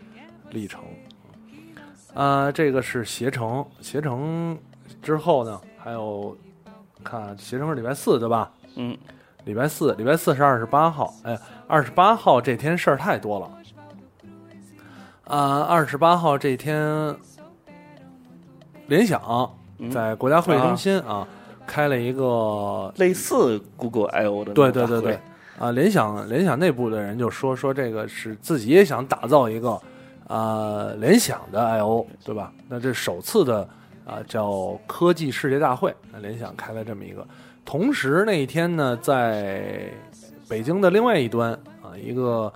[0.50, 0.82] 历程。
[2.16, 4.58] 啊、这个是携程，携程
[5.04, 6.36] 之后呢，还有
[7.04, 8.52] 看携程是礼拜四对吧？
[8.76, 8.98] 嗯，
[9.48, 11.14] 礼拜四，礼拜四是二十八号。
[11.24, 13.50] 哎，二十八号这天事儿太多了。
[15.24, 17.16] 啊、二十八号这天，
[18.88, 19.22] 联想
[19.78, 21.26] 嗯在国家会议中心啊
[21.66, 25.20] 开了一个类似 Google I O 的对对对对，
[25.58, 29.80] 啊，联想联想内部的人就说说这个是自己也想打造一个
[30.28, 32.52] 啊联想的 I O 对吧？
[32.68, 33.68] 那这首次的
[34.06, 37.26] 啊叫科技世界大会，那联想开了这么一个。
[37.68, 39.92] 同时那一天呢，在
[40.48, 41.52] 北京的另外一端
[41.82, 42.54] 啊，一个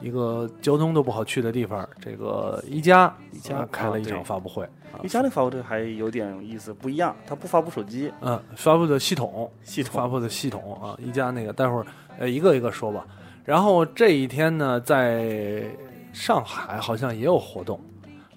[0.00, 4.62] 一个交通都不好去的地方，这个一加一加啊开了一场发布会。
[4.92, 11.86] 啊一加那发布会还有点有意思，不一样，它不发布手机嗯，发布的系统系统，发布的系统啊，一加那个，待会儿
[12.20, 13.04] 呃一个一个说吧。
[13.44, 15.64] 然后这一天呢，在
[16.12, 17.80] 上海好像也有活动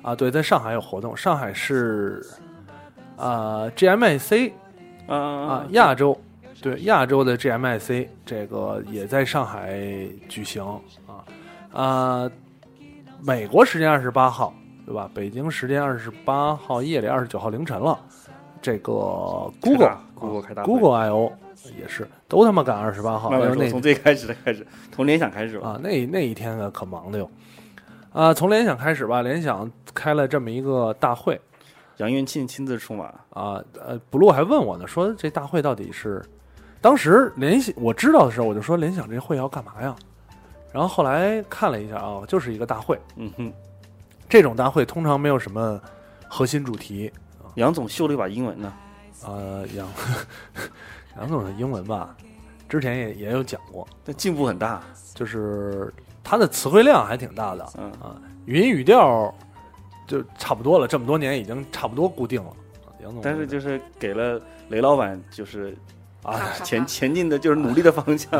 [0.02, 2.26] 啊，对，在上海有活动，上海是
[3.16, 4.54] 啊 GMIC 啊
[5.08, 6.18] 啊亚洲，
[6.62, 9.80] 对亚洲的 GMIC 这个也在上海
[10.28, 10.64] 举行
[11.06, 11.24] 啊
[11.72, 12.32] 啊，
[13.22, 14.54] 美国时间二十八号
[14.86, 15.10] 对吧？
[15.14, 18.00] 北京时间二十八号夜里二十九号凌晨了，
[18.62, 18.92] 这个
[19.62, 21.32] Google 啊 Google 开大会 Google I O
[21.80, 25.70] 也是都他妈赶二十八号，那从最开始的开始，从联想开始吧。
[25.70, 27.30] 啊，那那一天呢可忙的哟。
[28.14, 31.40] 啊，从联想开始吧，联想开了这么一个大会
[31.98, 36.24] 杨元庆亲自出马，啊，呃，不录还问我呢，说这大会到底是，
[36.82, 39.96] 当时联想我知道的时候，我就说联想这会要干嘛呀？
[40.74, 43.54] 然后后来看了一下啊，就是一个大会，嗯哼，
[44.28, 45.80] 这种大会通常没有什么
[46.28, 47.12] 核心主题，
[47.56, 48.74] 杨总秀了一把英文呢。
[49.26, 49.88] 呃，杨
[51.18, 52.14] 杨总的英文吧，
[52.68, 57.90] 之前也也有讲过，那进步很大，就是他的词汇量还挺大的，嗯。
[57.94, 59.34] 啊，语音语调
[60.08, 62.52] 就差不多了，这么多年已经差不多固定了。
[63.02, 65.78] 总，但是就是给了雷老板就是
[66.24, 68.32] 啊，前前进的就是努力的方向。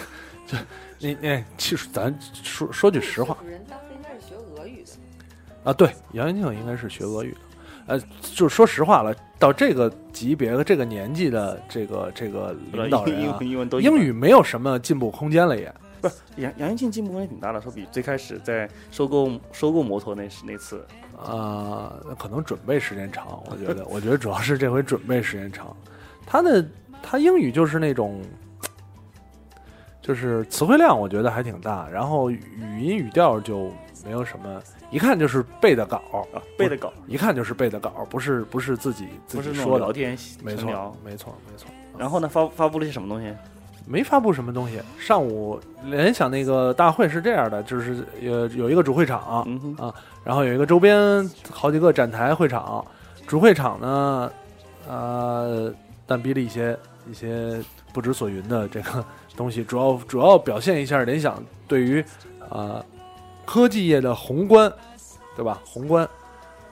[0.46, 0.56] 这
[1.00, 7.38] 那那其实咱说说句实话主人当时应该是学俄语的，啊，对，杨元庆应该是学俄语的，
[7.86, 8.00] 呃，
[8.34, 15.74] 就是说实话了，到这个级别和这个年纪的这个这个领导人啊英语，英文都一般英语没有什么进步空间了也。
[16.08, 20.86] 不是杨杨元庆进步空间挺大的，说比最开始在收购收购摩托那时那次，
[21.16, 25.74] 啊、可能准备时间长，我觉得，我觉得主要是这回准备时间长。
[26.26, 26.64] 他的
[27.02, 28.22] 他英语就是那种，
[30.02, 33.70] 就是词汇量，我觉得还挺大，然后语音语调就
[34.04, 40.66] 没有什么，一看就是背的稿，啊，背的稿，一看就是背的稿，不是不是自己自不是己说聊天没错，
[41.04, 41.68] 没错，没错。
[41.96, 43.34] 然后呢，发发布了些什么东西？
[43.86, 44.80] 没发布什么东西。
[44.98, 49.92] 上午联想那个大会是这样的，就是有有一个主会场，嗯哼，
[50.24, 52.84] 然后有一个周边好几个展台会场，
[53.26, 54.32] 主会场呢，
[54.88, 55.72] 呃，
[56.06, 56.76] 但逼了一些
[57.10, 59.04] 一些不知所云的这个
[59.36, 62.04] 东西，主要主要表现一下联想对于
[62.48, 62.84] 呃
[63.44, 64.72] 科技业的宏观，
[65.36, 65.60] 对吧？
[65.64, 66.08] 宏观。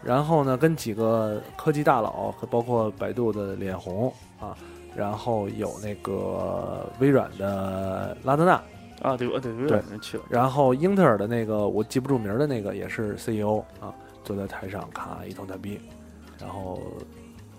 [0.05, 4.57] 然后呢，跟几个科技大佬，包括百度的脸红啊，
[4.97, 8.63] 然后有那个微软的拉德纳，
[9.03, 15.81] 啊，对，呃对，微软去了，然后英特尔的那个我记不住名儿的那个也是 CEO 啊，坐在台上咔一通大逼，
[16.41, 16.81] 然后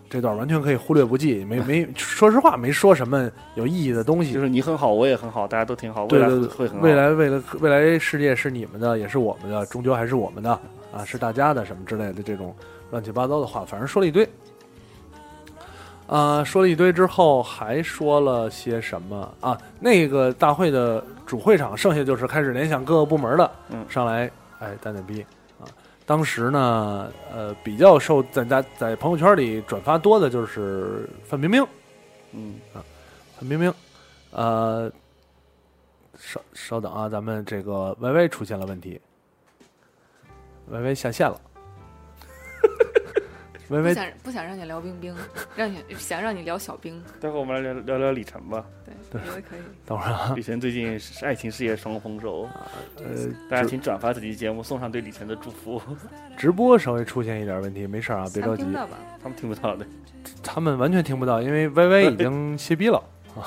[0.09, 4.39] 这段完全可以忽略不计，没 没说实话没说什么有意义的东西就。
[4.39, 6.83] 是你很好，我也很好，大家都挺好，未来对对对，会很好。
[6.83, 10.51] 未来未来未来世界是你们的，也是我们的，终究还是我们的
[10.95, 12.55] 啊，是大家的什么之类的这种
[12.91, 14.27] 乱七八糟的话，反正说了一堆。
[16.13, 19.57] 啊、说了一堆之后，还说了些什么啊？
[19.79, 25.25] 那个大会的主会场，剩下就是开始联想各个部门的，嗯上来哎蛋蛋逼
[25.59, 25.65] 啊。
[26.05, 31.65] 当时呢，呃，比较受在在在朋友圈里转发多的就是范冰冰，
[32.33, 32.85] 嗯啊，
[33.39, 33.73] 范冰冰，
[34.29, 34.91] 呃，
[36.15, 39.01] 稍稍等啊，咱们这个 YY 出现了问题
[40.71, 41.41] ，YY 下线了
[43.81, 45.15] 不，YY 想不想让你聊冰冰，
[45.55, 48.65] 让你 想让你聊小冰，待会儿我们来聊聊聊李晨吧。
[48.85, 49.59] 对，我觉得可以。
[49.85, 52.47] 等会儿啊，李晨最近是爱情事业双丰收，
[52.97, 53.03] 呃，
[53.49, 55.81] 大家请转发这期节目，送上对李晨的祝福。
[56.37, 58.97] 直播稍微出现一点问题，没事啊，别着急能听，到吧？
[59.21, 59.85] 他们听不到的，
[60.43, 62.97] 他们完全听不到，因为 YY 已经歇逼了
[63.35, 63.43] 啊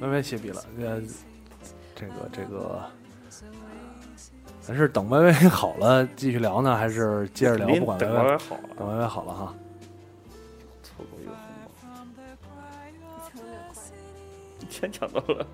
[0.00, 1.00] ，YY 歇逼了，呃，
[1.94, 2.82] 这个这个。
[4.66, 7.68] 咱是等微微 好了继续聊呢，还是接着聊？
[7.78, 9.54] 不管等 YY，歪好了，等微微好了哈。
[10.82, 11.30] 错过一个
[11.80, 11.88] 红
[12.42, 13.80] 包，
[14.60, 15.46] 一千抢到了。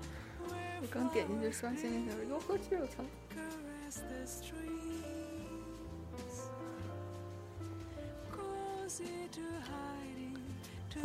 [0.81, 3.05] 我刚点进去刷新了一下，哟呵，这有钱。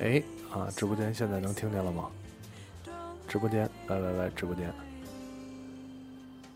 [0.00, 2.08] 哎啊，直播间现在能听见了吗？
[3.28, 4.72] 直播间，来来来，直播间，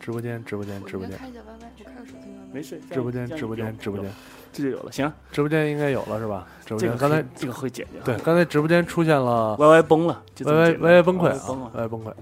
[0.03, 1.45] 直播间，直播间，直播间，开一下 YY，
[1.79, 2.53] 我开个手机 YY。
[2.53, 4.13] 没事，直播间，直播间，直播间，
[4.53, 4.91] 这就有了。
[4.91, 6.47] 行，直播间应该有了是吧？
[6.67, 8.03] 直播这个间刚才这个会剪掉。
[8.05, 11.85] 对，刚才直播间出现了，Y Y 崩了就这么 YY YY 崩溃 YY 崩啊了。
[11.85, 12.17] ，YY 崩溃啊。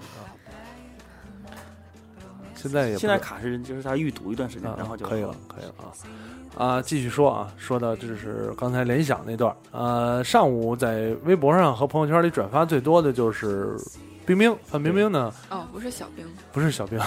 [2.55, 5.73] 现在也现在卡是就是他预读一段时间，啊然后就可以了，可以了
[6.59, 6.83] 啊啊！
[6.83, 9.57] 继续说啊，说的就是刚才联想那段儿。
[9.71, 13.79] 呃，上午在微博上和朋友圈里转发最多的就是
[14.27, 16.99] 冰冰，范冰冰呢哦，不是小冰，不是小冰，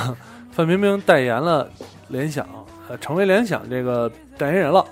[0.56, 1.68] 范冰冰代言了
[2.10, 2.48] 联想，
[2.88, 4.86] 呃，成为联想这个代言人了。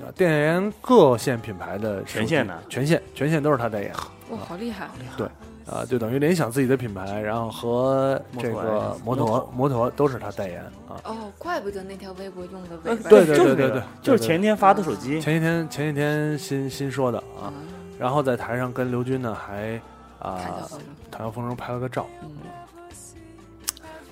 [0.00, 3.92] 啊，代言各线品牌的全线的全线全线都是他代言
[4.28, 4.88] 哇，好厉害！
[5.16, 5.24] 对
[5.66, 10.98] 啊，就等于联想自己的品牌，然后和这个摩摩托托摩托都是他代言啊。
[11.04, 13.08] 哦，怪不得那条微博用的尾巴。
[13.08, 17.52] 对对对对对就是对前天发的手机，前几天前几天新新说的啊，嗯，
[17.96, 19.80] 然后在台上跟刘军呢还
[20.18, 20.80] 啊谈笑风生。
[21.08, 22.30] 谈笑风生拍了个照，嗯，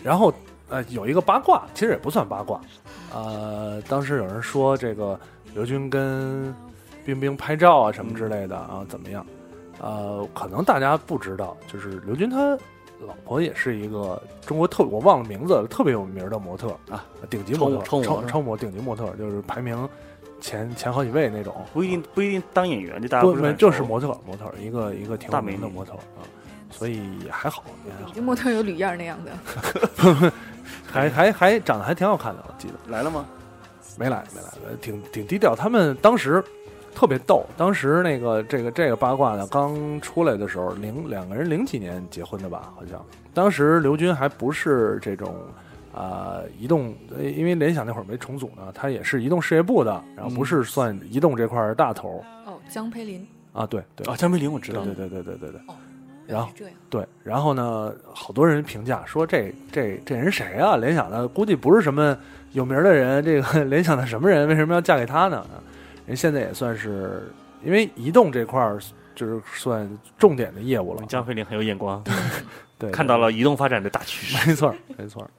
[0.00, 0.32] 然后
[0.72, 2.60] 呃有一个八卦，其实也不算八卦，
[3.14, 5.18] 呃，当时有人说这个
[5.54, 6.52] 刘军跟
[7.04, 9.24] 冰冰拍照啊什么之类的啊怎么样？
[9.80, 12.56] 呃，可能大家不知道，就是刘军他
[13.06, 19.88] 老婆也是一个中国特我忘了名字了，特别有名的模特啊，顶级模特，超模超超超模顶级模特，就是排名
[20.40, 21.54] 前前好几位那种。
[21.74, 26.22] 不一定不一定当演员，就大家不就是模特模特，一个一个挺有名的模特啊，
[26.70, 30.32] 所以也还好，也还好这模特有吕燕那样的。
[30.86, 33.26] 还还还长得还挺好看的，我记得来了吗？
[33.98, 35.54] 没来没来，呃挺挺低调。
[35.54, 36.42] 他们当时
[36.94, 43.04] 特别逗，当时那个这个这个八卦呢刚出来的时候，零两个人零几年结婚的吧，好像
[43.34, 45.34] 当时刘军还不是这种。
[45.94, 53.28] 啊、移动，呃因为联想那会儿没重组呢，他也是移动事业部的，然后不是算移动这块儿大头哦，江培林。
[53.52, 55.74] 啊，对对啊，江培林我知道，对对对对对对对，哦，
[56.32, 56.52] 然后。
[56.90, 60.76] 对，然后呢，好多人评价说这这这人谁啊？
[60.76, 62.16] 联想的估计不是什么
[62.52, 64.46] 有名的人，这个 联想的什么人？
[64.48, 65.38] 为什么要嫁给他呢？
[65.38, 65.62] 啊
[66.04, 67.32] 人现在也算是
[67.64, 68.76] 因为移动这块儿
[69.14, 72.02] 就是算重点的业务了，江飞林很有眼光，
[72.76, 74.48] 对看到了移动发展的大趋势。
[74.48, 75.30] 没错，没错儿。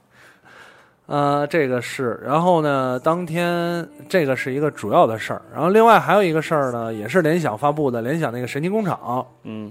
[1.06, 9.70] 呃，这个是，然后呢，当天这个是一个主要的事儿，然后另外还有一个事儿呢，也是联想发布的，联想那个神奇工厂，嗯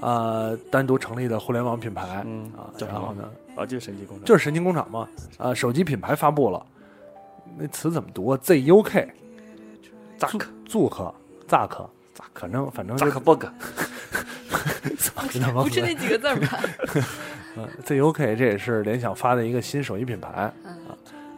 [0.00, 5.08] 呃，单独成立的互联网品牌，嗯啊，叫什么然后呢，啊，就是神奇工厂，就是神奇工厂嘛，
[5.38, 6.64] 啊，手机品牌发布了，
[7.56, 9.08] 那词怎么读啊？ZUK，
[10.16, 11.12] 扎克祖克，
[11.46, 11.88] 扎克，
[12.34, 12.96] 反正反正
[15.54, 16.60] 不是那几个字儿吧？
[17.56, 20.52] 嗯，ZUK 这也是联想发的一个新手机品牌，啊，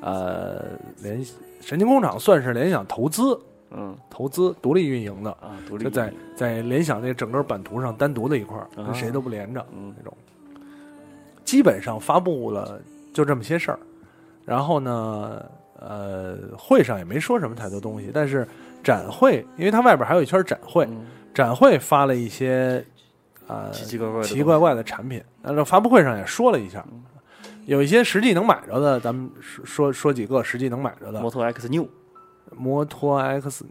[0.03, 0.65] 呃，
[1.03, 1.25] 联
[1.63, 3.39] 神经工厂算是联想投资
[3.73, 10.17] 嗯投资独立运营的，啊，独立就在在联想这整个版图上单独的一块儿，啊跟谁都不连着嗯那种。
[11.45, 12.81] 基本上发布了
[13.13, 13.79] 就这么些事儿，
[14.45, 15.45] 然后呢，
[15.79, 18.47] 呃，会上也没说什么太多东西，但是
[18.85, 22.85] 展会，因为它外边还有一圈展会，嗯展会发了一些
[23.47, 25.23] 呃奇奇怪怪的奇奇怪怪的产品。
[25.43, 26.85] 那这发布会上也说了一下，
[27.67, 31.21] 有一些实际能买着的，咱们说说说几个实际能买着的。
[31.21, 31.89] 摩托 X New
[32.57, 33.65] 摩托 X，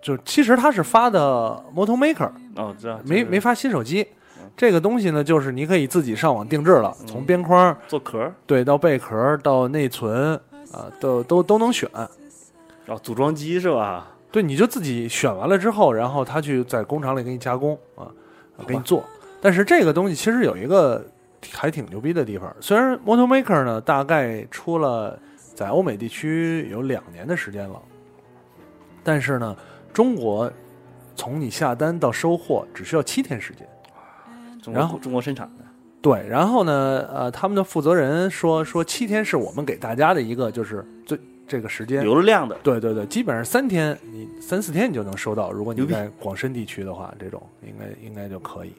[0.00, 4.06] 就其实它是发的 Moto Maker，哦，知道没没发发新手机。
[4.56, 10.34] 这个东西呢，就是你可以自己上网定制了，从边框做壳，对到贝壳到内存
[10.72, 11.88] 啊，都都都能选。
[12.86, 14.08] 哦，组装机是吧？
[14.30, 18.08] 对，你就自己选完了之后，然后他去在工厂里给你加工啊，
[18.66, 19.02] 给你做。
[19.40, 21.02] 但是这个东西其实有一个
[21.52, 25.18] 还挺牛逼的地方，虽然 Moto Maker 呢大概出了
[25.54, 27.80] 在欧美地区有两年的时间了，
[29.02, 29.56] 但是呢，
[29.92, 30.50] 中国
[31.14, 33.66] 从你下单到收货只需要七天时间。
[34.72, 35.64] 然后中国生产的，
[36.00, 45.50] 对，然后呢，呃，他们的负责人说说七天是我们给大家的一个就是最这个时间，流了量的，对对对，基本上三天，你三四天你就能收到。
[45.50, 48.72] 如果你在广深地区的话，这种应该应该就可以。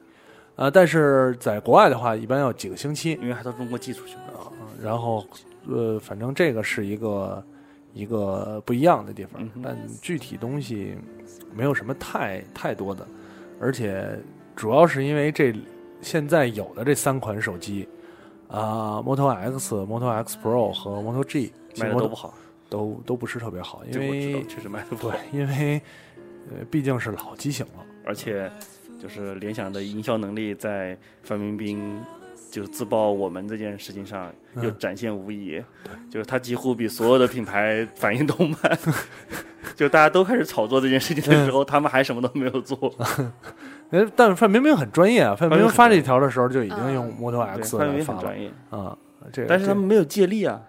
[0.56, 3.20] 呃，但是在国外的话，一般要几个星期。
[3.22, 4.52] 因为还到中国寄出去了。
[4.82, 5.26] 然后，
[5.68, 7.44] 呃，反正这个是一个
[7.94, 10.96] 一个不一样的地方但具体东西
[11.54, 13.08] 没有什么太太多的，
[13.60, 14.20] 而且
[14.56, 15.54] 主要是因为这
[16.02, 17.88] 现在有的这三款手机
[18.48, 22.34] 啊、m o t o X、Moto X Pro 和 Moto G 卖的都不好，
[22.70, 25.82] 都都不是特别好，因为，确实卖的不好，， 因为
[26.52, 27.86] 呃，毕竟是老机型了。
[28.06, 28.52] 而且
[29.00, 32.02] 就是联想的营销能力在范冰冰
[32.54, 35.60] 就自曝我们这件事情上又嗯展现无遗，
[36.08, 38.80] 就是他几乎比所有的品牌反应都慢，
[39.76, 42.94] 就大家都开始炒作这件事情的时候，他们还什么都没有做。
[43.90, 48.96] 呃， 但是范冰冰很专业啊，范冰冰发这条的时候就已经嗯用 Model，X 范冰来发了冰很专业，啊。
[49.32, 50.62] 这个，但是他们没有借力啊。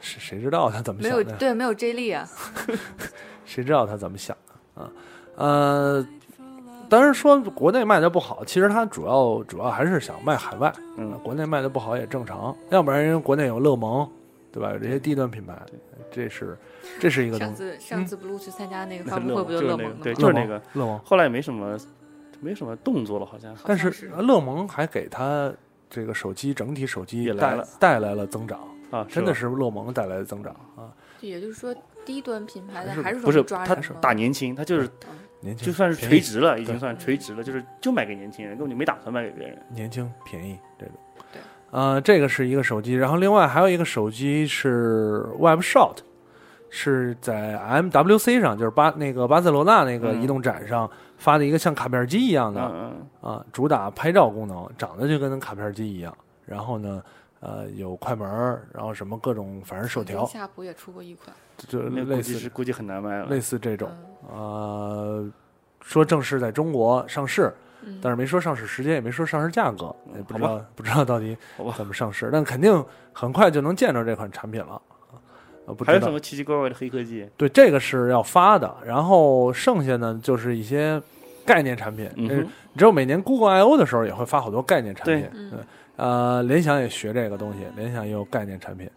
[0.00, 1.18] 谁谁知道他怎么想的？
[1.18, 2.26] 有对，没有 J 力啊，
[3.44, 4.90] 谁知道他怎么想的啊？
[5.36, 6.06] 呃，
[6.92, 10.70] 当然说国内卖的不好，其实它主要主要还是想卖海外。
[10.98, 14.06] 嗯，国内卖的不好也正常，要不然人家国内有乐檬，
[14.52, 14.70] 对吧？
[14.72, 15.58] 有这些低端品牌，
[16.10, 16.54] 这是
[17.00, 17.56] 这是一个东上。
[17.56, 20.20] 次上次 blue 去参加那个发布会，不就乐就是那个对，檬吗？
[20.20, 20.62] 就是那个。
[20.74, 21.78] 乐檬，后来也没什么，
[22.40, 23.56] 没什么动作了，好像。
[23.64, 25.50] 但是是乐檬还给他
[25.88, 30.92] 这个手机整体手机带也来了带来了增长，啊，真的是乐檬带来的增长啊！
[31.18, 31.74] 就也就是说，
[32.04, 34.86] 低端品牌的还是不是他打年轻，他就是
[35.42, 39.58] 年轻就算是垂直了，已经算垂直了，就是就卖给年轻人，根本就没打算卖给别人。
[39.68, 40.94] 年轻便宜这种。
[41.32, 45.96] 对，呃，这个是一个手机，然后另外还有一个手机是 Web Shot，
[46.70, 50.88] 是在 MWC 上，就是巴那个巴塞罗那那个嗯移动展上
[51.18, 52.62] 发的一个像卡片机一样的
[53.20, 56.16] 啊，主打拍照功能，长得就跟卡片机一样。
[56.44, 57.02] 然后呢，
[57.42, 58.26] 呃，有快门，
[58.72, 61.34] 然后什么各种，反正手条，夏普也出过一款，
[61.66, 63.26] 就类似是估计很难卖了。
[63.26, 63.90] 类似这种。
[63.90, 65.30] 嗯呃，
[65.80, 71.36] 说正式在中国上市，嗯，但是没说上市时间，也没说上市价格，嗯也不知道不知道到底
[71.76, 72.72] 怎么上市，但肯定
[73.12, 74.80] 很快就能见着这款产品了。
[75.66, 77.28] 呃，不知道还有什么奇奇怪怪的黑科技？
[77.36, 81.02] 对这个是要发的，然后剩下呢就是一些
[81.44, 82.08] 概念产品。
[82.28, 85.58] 这嗯，你知道每年 Google I O 的时候也会发好多概念产品，嗯对，
[86.02, 88.90] 呃，联想也学这个东西，联想也有概念产品。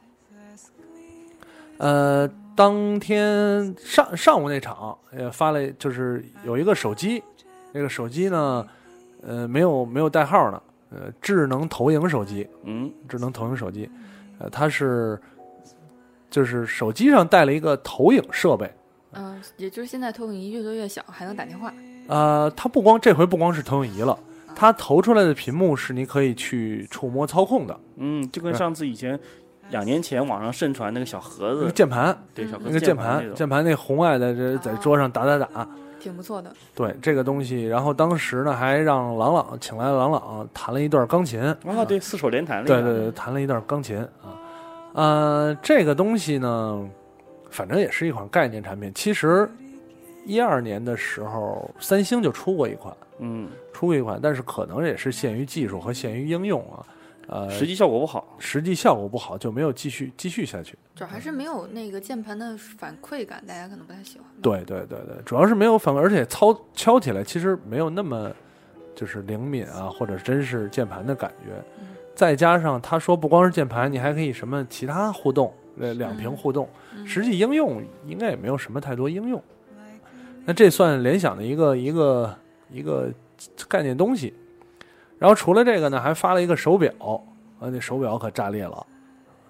[1.77, 7.21] 呃，当天上上午那场也发了，就是有一个手机，
[7.71, 8.67] 那个手机呢，
[9.21, 13.87] 呃，没有没有代号呢，呃，智能投影手机，嗯，智能投影手机，
[14.39, 15.21] 呃，它是
[16.31, 18.73] 就是手机上带了一个投影设备，
[19.11, 21.71] 嗯，也就是现在投影仪越做越小，还能打电话。
[22.07, 24.17] 呃，它不光这回不光是投影仪了，
[24.55, 29.19] 它投出来的屏幕是你可以去触摸操控的，嗯，就跟上次以前
[29.69, 35.67] 两年前网上盛传那个小盒那个子，键盘，对，小盒子那个键盘，键盘那红外的这在桌上打打打，
[35.99, 44.37] 挺不错的，对这个东西，然后当时呢还让郎朗请来了郎朗弹了一段钢琴，啊，对，四手联弹那个，对对对，弹了一段钢琴啊，
[44.93, 46.87] 呃，这个东西呢，
[47.49, 48.91] 反正也是一款概念产品。
[48.93, 49.49] 其实
[50.25, 56.85] 一二年的时候，三星就出过一款，嗯，出过一款，但是可能也是限于技术和限于应用啊，
[57.27, 58.35] 呃，实际效果不好。
[58.39, 60.77] 实际效果不好，就没有继续继续下去。
[60.95, 68.31] 主要还是没有那个键盘的反馈感，大家可能不太喜欢。，对对对对，主要是没有反馈，而且操敲起来其实没有那么
[68.95, 71.53] 就是灵敏啊，或者真是键盘的感觉。
[71.79, 76.65] 嗯再加上他说不光是键盘，你还可以什么其他互动，呃，两屏嗯互动，
[76.95, 79.43] 嗯实际应用应该也没有什么太多应用。
[80.45, 82.35] 那这算联想的一个一个
[82.71, 83.09] 一个
[83.67, 84.33] 概念东西。
[85.17, 86.91] 然后除了这个呢，还发了一个手表，
[87.59, 88.85] 啊，那手表可炸裂了，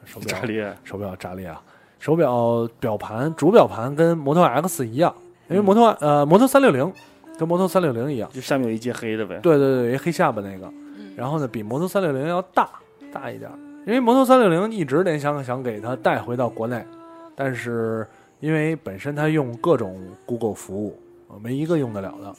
[0.06, 1.62] 手表炸裂，手表炸裂啊！
[1.98, 5.14] 手表表盘主表盘跟摩托 X 一样
[5.50, 6.93] 因为摩托呃摩托三六零
[7.38, 9.39] 跟摩托三六零一样，就下面有一截黑的呗。
[9.41, 10.68] 对对对，一黑下巴那个，
[10.98, 12.70] 嗯然后呢比摩托三六零要大
[13.12, 16.86] 大一点儿，因为摩托三六零一直联想想给它带回到国内，
[17.36, 18.08] 但是
[18.46, 22.36] 因为本身它用各种 Google 服务，呃没一个用得了的，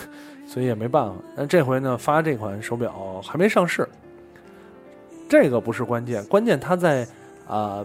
[0.48, 1.14] 所以也没办法。
[1.36, 3.86] 但这回呢发这款手表还没上市，
[5.28, 7.06] 这个不是关键，关键它在
[7.46, 7.84] 啊、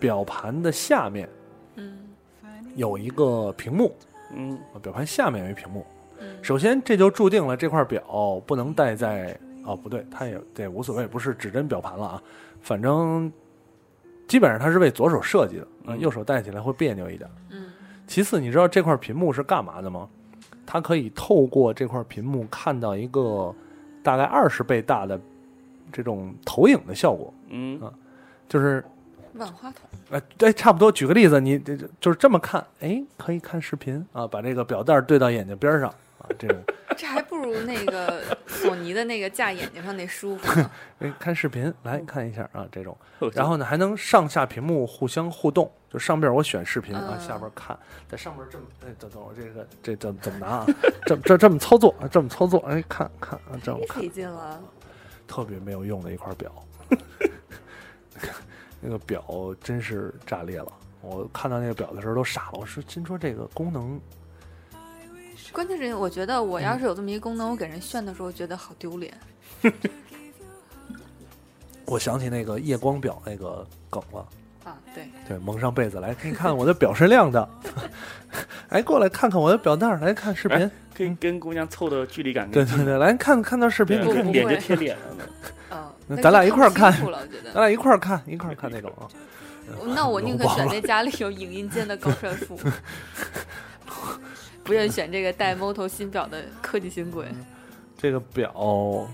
[0.00, 1.28] 表盘的下面
[1.76, 1.96] 嗯
[2.74, 3.94] 有一个屏幕，
[4.34, 5.86] 嗯，表盘下面有一屏幕。
[6.18, 8.02] 嗯首先，这就注定了这块表
[8.44, 12.22] 不能戴在哦，不对，它也这无所谓，不是指针表盘了啊。
[12.60, 13.32] 反正
[14.26, 17.28] 基本上它是为左手设计的，啊嗯右手戴起来会别扭一点。
[17.50, 17.66] 嗯
[18.06, 20.08] 其次，你知道这块屏幕是干嘛的吗？
[20.66, 23.54] 它可以透过这块屏幕看到一个
[24.02, 25.18] 大概二十倍大的
[25.90, 27.92] 这种投影的效果，嗯啊
[28.48, 28.84] 就是
[29.34, 29.80] 万花筒，
[30.10, 30.92] 哎，对，差不多。
[30.92, 36.56] 举个例子，你这这就是这么看，哎，可以看视频啊，把这个表带对到眼睛边上啊，这种
[36.96, 38.22] 这还不如那个
[38.62, 40.60] 索尼的那个架眼睛上那舒服。
[41.00, 42.96] 哎看视频来看一下啊，这种。
[43.20, 50.66] 嗯然后呢，还能上下屏幕互相互动，就上边我选视频啊，嗯下边看，在上边这么，哎，等等我这个这怎怎么拿啊？
[51.06, 54.60] 这这这么操作，啊这么操作，哎，看看啊，这么费，劲了。
[55.28, 56.52] 特别没有用的一块表。
[58.80, 59.24] 那个表
[59.62, 64.00] 真是炸裂了，我看到那个表的时候都傻了，我说心说这个功能
[65.52, 69.12] 关键是我觉得我要是有这么一个功能，我给人炫的时候觉得好丢脸。
[71.84, 74.26] 我想起那个夜光表那个梗了。
[74.64, 77.48] 啊，对，对，蒙上被子来，给你看我的表是亮的。
[78.70, 80.70] 哎，过来看看我的表带儿，来看视频。
[80.94, 82.50] 跟跟姑娘凑的距离感。
[82.50, 84.00] 对对对，来看看到视频，
[84.32, 85.04] 脸就贴脸了。
[85.72, 86.92] 嗯，那那咱俩一块儿看
[87.52, 87.54] 咱。
[87.54, 89.08] 俩一块儿看，一块儿看那种啊。
[89.94, 92.58] 那我宁可选那家里有影音键的高帅富，
[94.64, 97.26] 不愿选这个带 Moto 新表的科技新贵。
[97.98, 99.06] 这个表，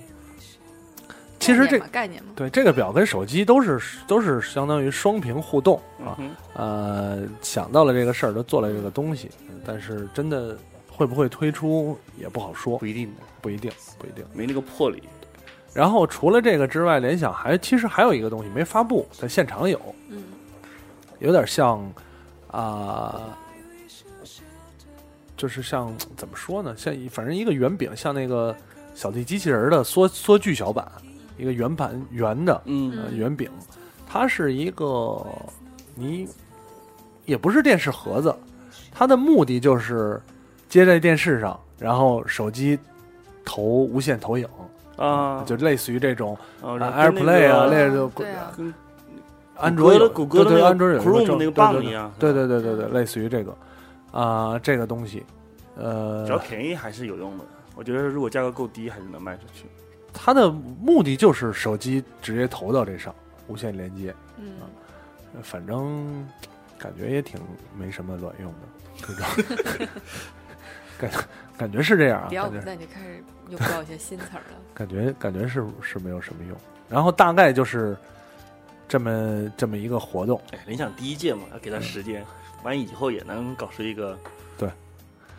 [1.38, 6.16] 其实这概念嘛概念吗，对这个表跟手机都是都是相当于双屏互动啊。
[6.18, 9.30] 嗯，呃，想到了这个事儿，就做了这个东西，
[9.64, 10.57] 但是真的
[10.90, 14.24] 会不会推出也不好说不，一定的，不一定，不一定。
[14.32, 15.03] 没那个魄力。
[15.74, 19.78] 然后除了这个之外，联想还其实还有一个东西没发布，在现场有，
[20.09, 20.24] 嗯
[21.18, 21.78] 有点像
[22.51, 23.36] 啊、
[25.39, 26.74] 就是像怎么说呢？
[26.76, 28.55] 像一反正一个圆饼，像那个
[28.95, 30.86] 小弟机器人的缩缩巨小版，
[31.39, 33.49] 一个圆盘圆的嗯呃圆饼，
[34.07, 35.24] 它是一个
[35.95, 36.28] 你
[37.24, 38.34] 也不是电视盒子，
[38.93, 40.20] 它的目的就是
[40.68, 42.76] 接在电视上，然后手机
[43.45, 44.47] 投无线投影，
[44.97, 48.74] 啊，就类似于这种 AirPlay 啊，那个那就对啊，跟
[49.57, 53.57] 安卓有谷歌的安卓有一个 Chrome 那个棒一样，对对对对对，类似于这个
[54.11, 55.24] 啊、这个东西，
[55.76, 57.44] 呃只，要便宜还是有用的。
[57.76, 59.66] 我觉得如果价格够低，还是能卖出去。
[60.12, 63.14] 它的目的就是手机直接投到这上，
[63.46, 64.54] 无线连接，嗯，
[65.42, 66.26] 反正
[66.78, 67.40] 感觉也挺
[67.78, 68.59] 没什么卵用的，
[69.06, 69.88] 这种
[70.98, 71.11] 感
[71.56, 74.59] 感觉是这样啊，迪奥感觉古代就开始用到一些新词儿了。
[74.74, 76.56] 感觉感觉是是没有什么用，
[76.88, 77.96] 然后大概就是
[78.88, 82.24] 这么这么一个活动，哎，联想第一届嘛，要给他时间，
[82.62, 84.18] 万一以后也能搞出一个
[84.56, 84.70] 对。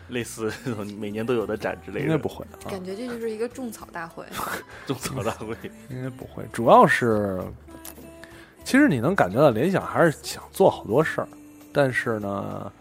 [0.08, 4.24] 类似这种每年都有的展之类的，应该不会啊，感觉这就是一个种草大会。
[4.84, 5.54] 种草大会。
[5.88, 7.40] 应该不会，主要是，
[8.64, 11.28] 其实你能感觉到联想还是想做好多事儿，
[11.72, 12.72] 但是呢，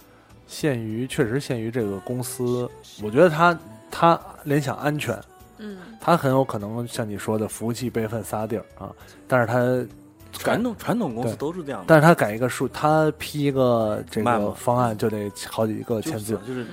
[0.47, 2.67] 限于确实限于这个公司，
[3.03, 3.59] 我觉得它
[3.91, 5.15] 它联想安全，
[5.59, 8.91] 嗯，它很有可能像你说的服务器备份仨地儿啊，
[9.27, 9.87] 但是它
[10.31, 16.65] 传统传统公司都是这样的，但是他改一个数，他批一个这个方案就得好几个签字，是就是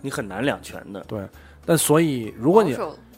[0.00, 1.00] 你很难两全的。
[1.08, 1.26] 对。
[1.64, 2.76] 但所以如果你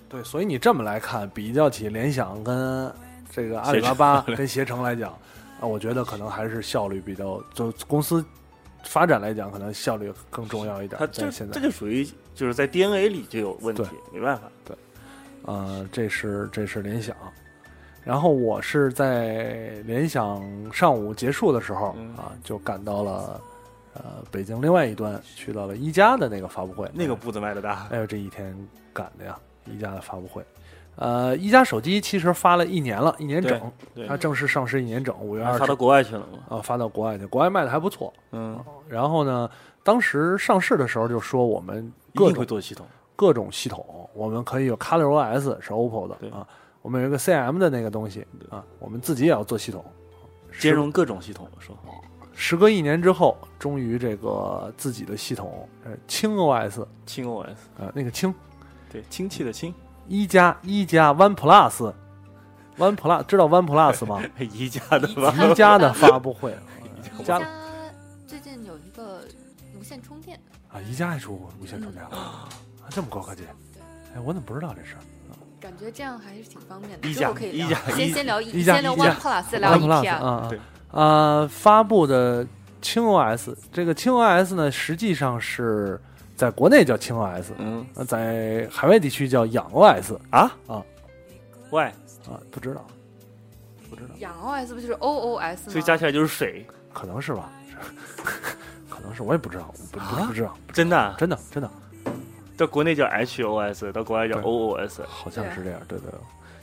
[0.09, 2.93] 对，所以你这么来看，比较起联想跟
[3.31, 5.11] 这个阿里巴巴跟携程来讲，
[5.61, 8.25] 啊，我觉得可能还是效率比较，就公司
[8.85, 11.07] 发展来讲，可能效率更重要一点它。
[11.07, 13.83] 这现在这，就属于就是在 DNA 里就有问题，
[14.13, 14.43] 没办法。
[14.65, 14.77] 对
[15.43, 17.17] 呃，这是这是联想。
[18.05, 20.43] 然后我是在联想
[20.73, 23.41] 上午结束的时候、嗯啊，就赶到了
[23.95, 26.91] 呃北京另外一端，去到了一加的那个发布会。
[26.93, 28.55] 那个步子迈的大，哎呦，这一天
[28.93, 29.37] 赶的呀！
[29.67, 30.45] 一加的发布会，
[30.97, 36.59] 呃，一加手机其实发了一年了，一年整，对它正式上市一年整，五月二十发到国外去了嘛。
[36.59, 38.13] 啊，发到国外去，国外卖的还不错。
[38.33, 39.51] 嗯，然后呢，
[39.83, 42.87] 当时上市的时候就说我们一定会各种做系统。
[43.17, 46.47] 各种系统，我们可以有 ColorOS 是 OPPO 的啊，
[46.85, 49.83] 我们有一个 CM 的那个东西啊，我们自己也要做系统，
[50.61, 51.75] 兼容各种系统，说
[52.35, 58.35] 时隔一年之后，终于这个自己的系统，呃，轻 OS，轻 OS，呃，那个轻。
[58.93, 59.75] 对，氢气的氢，
[60.09, 64.23] 一加一加 One Plus，One Plus 知道 One Plus 吗？
[64.39, 65.35] 宜家的吧？
[65.43, 66.55] 一加的发布会，
[67.25, 67.51] 加宜家
[68.27, 69.23] 最近有一个
[69.81, 72.05] 无线充电，啊，宜家还出无线充电。
[72.05, 72.49] 了，啊，
[72.91, 73.45] 这么高科技，
[74.15, 75.01] 哎，我怎么不知道这事儿？
[75.65, 77.09] 感觉这样还是挺方便的。
[77.09, 77.59] 一加之后可以
[77.97, 80.17] 先先聊一加先聊一加 One Plus，再聊 One Plus 啊。
[80.19, 80.61] 啊对。
[80.91, 82.47] 呃，发布的
[82.83, 85.99] 轻 OS，这个轻 OS 呢，实际上是
[86.37, 87.87] 在国内叫轻 OS，嗯。
[87.95, 90.55] 呃在海外地区叫氧 OS 啊？
[90.67, 90.83] 啊。
[91.71, 91.83] 喂。
[91.85, 92.87] 啊，不知道，
[93.89, 95.57] 不知道，氧 OS 不就是 OOS 吗？
[95.71, 97.51] 所以加起来就是水，可能是吧，
[98.91, 101.71] 可能是我也不知道，不不知道，真的啊，真的真的
[102.57, 106.19] 到国内叫 HOS，到国外叫 OOS，好像是这样，对对，对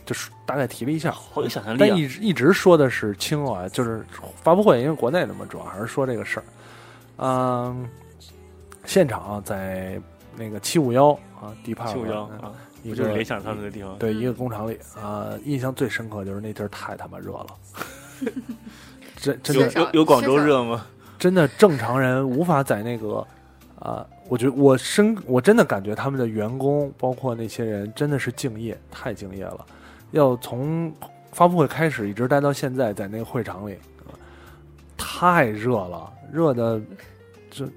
[0.06, 1.86] 就是大概提了一下，好有想象力啊！
[1.88, 4.04] 但一直一直说的是轻 OS，就是
[4.42, 6.46] 发布会，因为国内的嘛，主要还是说这个事儿。
[7.18, 7.88] 嗯，
[8.86, 10.02] 现场在
[10.36, 13.98] 那个七五幺啊，地帕七五幺嗯啊，一个不就是联想上那个地方？
[14.00, 17.48] 对一个工厂里啊，印象最深刻就是那地儿太他妈热了，
[19.18, 20.86] 真真有的有有广州热吗？
[21.20, 23.26] 真的正常人无法在那个
[23.78, 29.66] 啊，我觉得我深我真的感觉他们的员工，包括那些人，真的是敬业，太敬业了。
[30.12, 30.90] 要从
[31.34, 33.74] 发布会开始一直待到现在，在那个会场里，
[34.06, 34.16] 啊
[34.96, 36.82] 太热了，热的
[37.50, 37.68] 这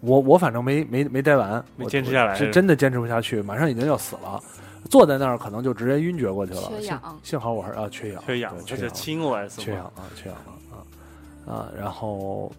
[0.00, 4.42] 我我反正没没没待完，没坚持下来是真的坚持不下去，马上已经要死了。
[4.88, 9.20] 坐在那儿可能就直接晕厥过去了，幸缺氧幸好我还是啊缺氧，缺氧对，缺氧，轻
[9.58, 11.68] 缺氧啊，缺氧了啊啊！
[11.78, 12.50] 然后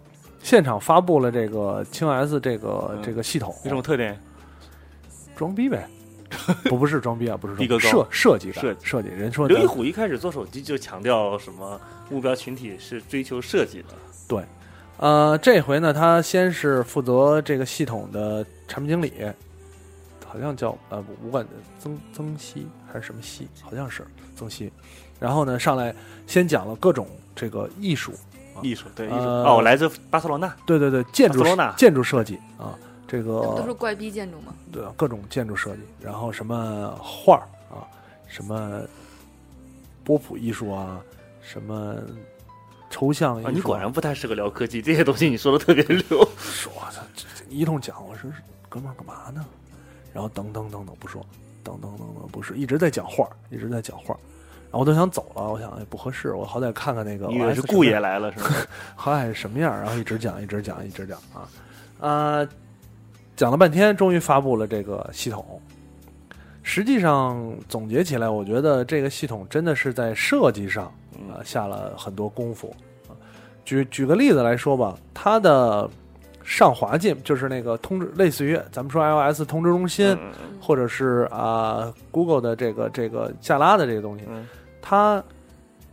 [0.41, 4.19] 现场发布了这个轻 S 这个、嗯这个系统，有什么特点？
[5.35, 5.87] 装逼呗？
[6.65, 9.09] 不 不是装逼啊，不是装逼设设计设计设计。
[9.09, 11.79] 人说刘一虎一开始做手机就强调什么
[12.09, 13.95] 目标群体是追求设计的，
[14.27, 14.43] 对
[14.97, 19.13] 呃，这回呢，他先是负责这个系统的产品经理，
[20.25, 21.43] 好像叫呃，我管
[21.79, 24.71] 曾曾熙还是什么熙，好像是曾熙。
[25.19, 25.95] 然后呢，上来
[26.27, 28.13] 先讲了各种这个艺术，
[28.63, 34.53] 艺术对艺术呃哦，我来自巴塞罗那，对对对，建筑巴塞罗那建筑设计啊，这个都是怪逼建筑吗？
[34.71, 37.43] 对各种建筑设计，然后什么画儿
[37.73, 37.87] 啊，
[38.27, 38.81] 什么
[40.03, 40.99] 波普艺术啊，
[41.41, 41.95] 什么
[42.89, 46.27] 抽象艺术、啊，你果然不太适合聊科技，这些东西你说的特别溜。
[46.37, 47.01] 说他
[47.49, 48.29] 一通讲，我说
[48.67, 49.45] 哥们儿干嘛呢？
[50.13, 51.25] 然后等等等等不说，
[51.63, 54.19] 等等等等不是，一直在讲话儿，一直在讲话儿。
[54.71, 57.25] 然后我都想走了，我想哎不合适，我好歹看看那个。
[57.27, 58.45] 你以为是顾爷，来了是吗？
[58.95, 59.81] 好歹是什么样儿？
[59.81, 61.49] 然后一直讲，一直讲，一直讲啊，
[61.99, 62.47] 呃，
[63.35, 65.59] 讲了半天，终于发布了这个系统。
[66.61, 72.73] 实际上总结起来，我觉得这个系统真的是在设计上嗯啊下了很多功夫。
[73.07, 73.17] 啊
[73.65, 75.89] 举举个例子来说吧，它的
[76.43, 80.15] 上滑键就是那个通知，类似于咱们说 iOS 通知中心，
[80.61, 84.47] 或者是啊、Google 的这个这个下拉的这个东西，嗯
[84.81, 85.23] 它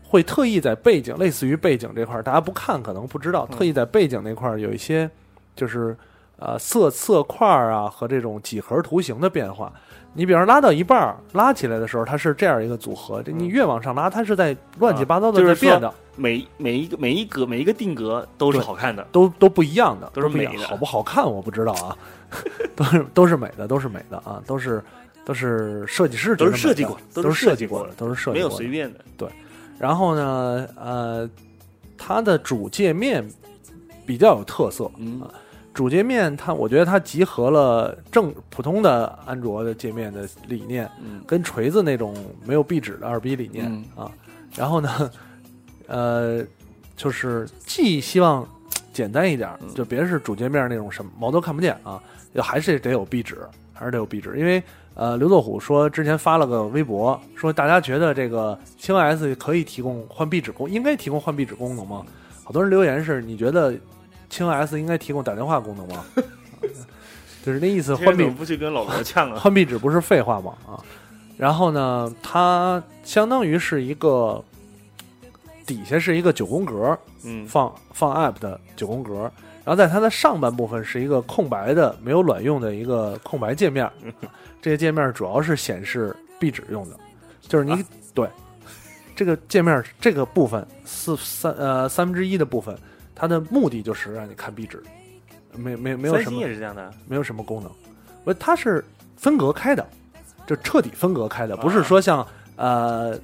[0.09, 3.57] 会特意在背景，类似于背景这块儿，大家不看可能不知道，嗯。
[3.57, 5.11] 特意在背景那块儿有一些
[5.55, 5.97] 就是
[6.39, 9.73] 呃色色块儿啊和这种几何图形的变化。
[10.19, 13.23] 你比方拉到一半儿，拉起来的时候，它是这样一个组合。
[13.27, 13.49] 你嗯。
[13.49, 20.59] 越往上拉，它是在乱七八糟的在变的，每每一个每一格每一个定格都是好看的，都都不一样的，都是美的。
[20.67, 21.95] 好不好看我不知道啊，
[22.75, 24.83] 都是都是美的，都是美的啊，都是
[25.27, 29.01] 都是设计师都是设计过，都是设计过的，，都是设计没有过的随便的。
[29.17, 29.29] 对
[29.77, 31.29] 然后呢，呃，
[31.99, 33.29] 它的主界面
[34.07, 34.89] 比较有特色。
[34.97, 35.29] 嗯啊
[35.75, 42.15] 主界面它，我觉得它集合了正普通的安卓的界面的理念，嗯跟锤子那种
[42.47, 44.11] 没有壁纸的二逼理念、嗯啊。
[44.55, 45.11] 然后呢，
[45.89, 46.43] 呃，
[46.97, 48.49] 就是既希望
[48.91, 52.03] 简单一点就别是主界面那种什么毛都看不见啊，
[52.33, 53.37] 要还是得有壁纸，
[53.75, 54.63] 还是得有壁纸，因为。
[54.97, 62.03] 呃，刘作虎说之前发了个微博，说大家觉得这个轻 S 可以提供换壁纸功，应该提供换壁纸功能吗？
[62.43, 63.75] 好多人留言是，你觉得
[64.31, 66.03] 轻 S 应该提供打电话功能吗？
[67.45, 69.39] 就是那意思，换壁这人怎么不去跟老罗呛了？
[69.41, 70.55] 换壁纸不是废话吗？
[70.67, 70.81] 啊，
[71.37, 74.43] 然后呢，它相当于是一个
[75.67, 79.31] 底下是一个九宫格，嗯放放 app 的九宫格，
[79.67, 83.91] 然后在它的上半部分是一个空白的、没有卵用的一个空白界面。
[84.63, 86.97] 这个界面主要是显示壁纸用的，
[87.41, 87.79] 就是你、啊
[88.15, 88.29] 对
[89.15, 92.77] 这个界面这个部分四三呃三分之一的部分，
[93.15, 94.83] 它的目的就是让你看壁纸，
[95.55, 97.71] 没没没有什么也是这样的，没有什么功能，
[98.25, 98.85] 我它是
[99.17, 99.87] 分隔开的，
[100.47, 103.19] 就彻底分隔开的，不是啊说像呃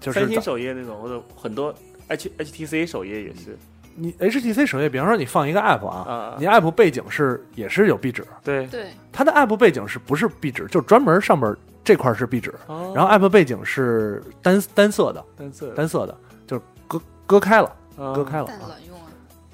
[0.00, 1.74] 就是三星首页那种，或者很多
[2.08, 3.58] H HTC 首页也是，
[3.96, 10.66] 你 HTC 首页，比方说你放一个 app 啊，啊你 app 背景是也是有壁纸，对，对，它的 app 背景是不是壁纸？
[10.66, 16.16] 就专门上面这块是壁纸，然然后 app 背景是单单色的，单色单色的，
[16.46, 19.06] 就是割割开了，割割开了啊，但卵用啊，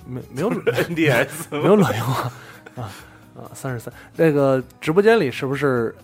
[0.06, 1.28] 没没有 NDS
[1.62, 2.32] 没有卵用啊
[2.76, 2.82] 啊
[3.36, 3.40] 啊！
[3.54, 5.94] 三十三，那个直播间里是不是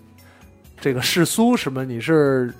[0.81, 1.85] 这个世苏什么？
[1.85, 2.53] 你是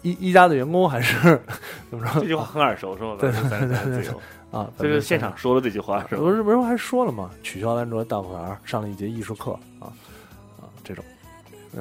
[0.00, 1.38] 一一家的员工还是
[1.90, 3.16] 怎么着这句话很耳熟是吧？
[3.20, 4.20] 对对对自由，
[4.52, 4.70] 啊？
[4.78, 6.22] 这是现场说了这句话是吧？
[6.22, 7.30] 不是不是还说了吗？
[7.42, 9.90] 取消安卓大口儿，上了一节艺术课啊
[10.60, 10.70] 啊！
[10.84, 11.04] 这种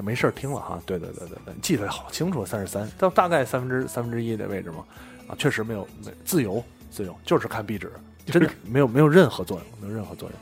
[0.03, 0.81] 没事儿听了哈。
[0.85, 4.83] 对对对对对，记得好清楚，三十三到大概三分之三分之一的位置嘛
[5.27, 7.91] 啊，确实没有没自由自由，就是看壁纸，
[8.25, 10.39] 真的没有没有任何作用，没有任何作用。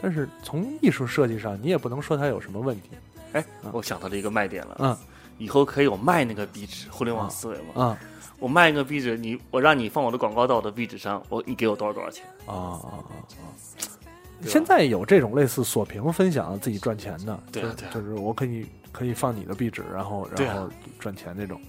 [0.00, 2.90] 但是从艺术设计上，你也不能说它有什么问题
[3.32, 4.96] 哎，我想到了一个卖点了，嗯，
[5.38, 7.98] 以后可以我卖那个壁纸，互联网思维嘛，啊
[8.38, 12.24] 我卖一个壁纸，你我让你放我的广告到我的壁纸上，我你给我多少多少钱？
[12.46, 13.46] 啊啊啊啊！
[14.46, 20.68] 现在有这种类似锁屏分享自己赚钱的，对啊对啊就是我可以可以放你的壁纸，然后然后
[21.00, 21.60] 赚钱那种，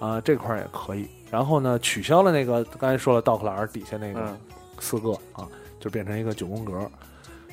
[0.00, 1.08] 啊、这块儿也可以。
[1.30, 4.36] 然后呢，取消了那个刚才说了 dock 栏底下那个嗯，
[4.80, 5.46] 四个啊，
[5.78, 6.90] 就变成一个九宫格，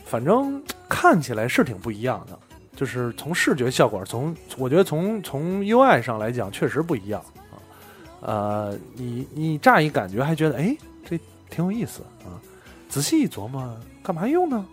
[0.05, 2.39] 反正看起来是挺不一样的。
[2.75, 7.55] 就是从视觉效果，从我觉得从从 UI 上来讲，确实不一样啊。
[8.21, 11.19] 呃，你你乍一感觉还觉得哎，这
[11.49, 12.39] 挺有意思啊，
[12.87, 14.65] 仔细一琢磨，干嘛用呢？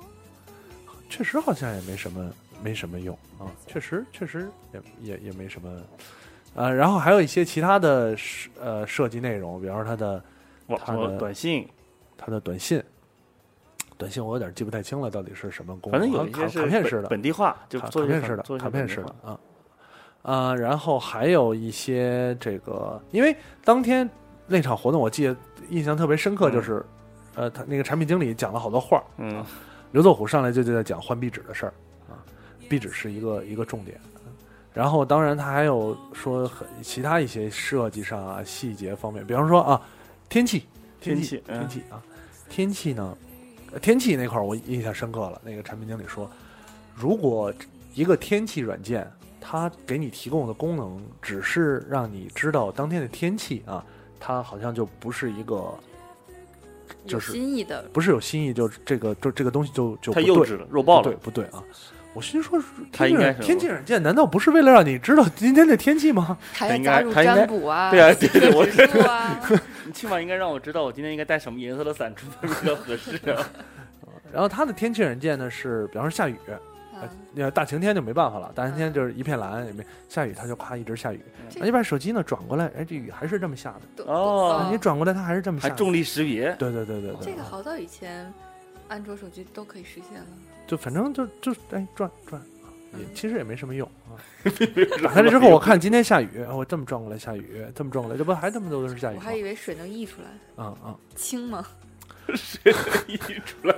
[1.11, 2.31] 确实好像也没什么
[2.63, 5.69] 没什么用啊，确实确实也也也没什么。
[6.55, 10.23] 呃，然后还有一些其他的设呃设计内容，比方说它的
[10.85, 11.69] 它的短信，
[12.17, 12.83] 它的短信，
[13.99, 16.11] 短信我有点记不太清了，到底是什么功反能？
[16.11, 19.41] 反正有一些是本卡卡片式的，本地化，就卡片式的，卡片式的啊。
[20.23, 23.35] 啊、然后还有一些这个，因为
[23.65, 24.09] 当天
[24.47, 25.37] 那场活动，我记得
[25.71, 26.85] 印象特别深刻，嗯就是，
[27.35, 29.45] 呃，他那个产品经理讲了好多话儿，嗯，
[29.93, 31.73] 刘作虎上来就就在讲换壁纸的事儿
[32.11, 32.21] 啊，
[32.69, 33.99] 壁纸是一个一个重点。
[34.75, 39.81] 然后，当然他还有说很其他一些设计上啊细节方面，比方说啊，
[40.29, 40.67] 天气，气
[41.01, 42.03] 天气，嗯天气啊，
[42.49, 43.28] 天气呢，呃
[43.81, 45.41] 天气那块儿我印象深刻了。
[45.45, 46.31] 那个产品经理说，
[46.95, 47.53] 如果
[47.95, 49.11] 一个天气软件，
[49.41, 53.85] 它给你提供的功能只是让你知道当天的天气啊，
[54.19, 55.73] 它好像就不是一个，
[57.07, 61.15] 就是新意的，不是有新意，就这个就这个东西就就太幼稚了，弱爆了对。
[61.17, 61.63] 不对啊！
[62.19, 62.61] 我心说，
[62.93, 66.37] 它应该是天气软件难道不是为了让你知道今天的天气吗？
[66.53, 69.41] 还要应该加入它应该占卜啊， 对啊对对我 指数啊，
[69.87, 73.49] 你起码应该让我知道我今天应该带什么颜色的伞出门比较合适啊。
[74.33, 76.37] 然后它的天气软件呢是，比方说下雨，
[77.01, 81.21] 嗯你看大晴天就没办法了，大晴天就是一片蓝，也没下雨，它就咔一直下雨。
[81.57, 84.05] 那你把手机呢转过来，哎，这雨还是这么下的。
[84.05, 85.73] 哦你转过来，它还是这么下的。
[85.73, 88.31] 还重力识别，对对对对对，这个好早以前，
[88.89, 90.27] 安卓手机都可以实现了。
[90.69, 92.41] 就反正就就哎转转，
[92.93, 94.15] 也嗯其实也没什么用啊。
[95.03, 99.35] 打开了之后，我看今天下雨，我这么转过来下雨，这么转过来，这不还这么多都是下雨吗我还？
[99.35, 101.67] 以为水能溢出来，啊啊轻吗？
[102.37, 103.75] 水能溢出来。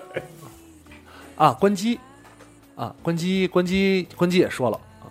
[1.37, 1.57] 啊！
[1.59, 1.99] 关机
[2.75, 2.95] 啊！
[3.03, 5.09] 关机关机关机也说了啊，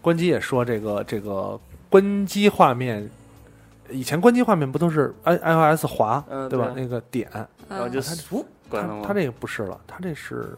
[0.00, 3.08] 关机也说这个这个关机画面，
[3.88, 6.72] 以前关机画面不都是 i iOS 滑嗯对吧？
[6.74, 7.30] 那个点，
[7.68, 10.56] 然后就嗯噗关它这个不是了，它这是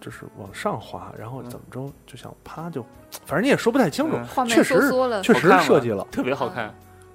[0.00, 2.84] 就是往上滑，然后怎么着就想啪就，
[3.26, 6.74] 反正你也说不太清楚，嗯画面确实收缩了，确实设计了，特别好看，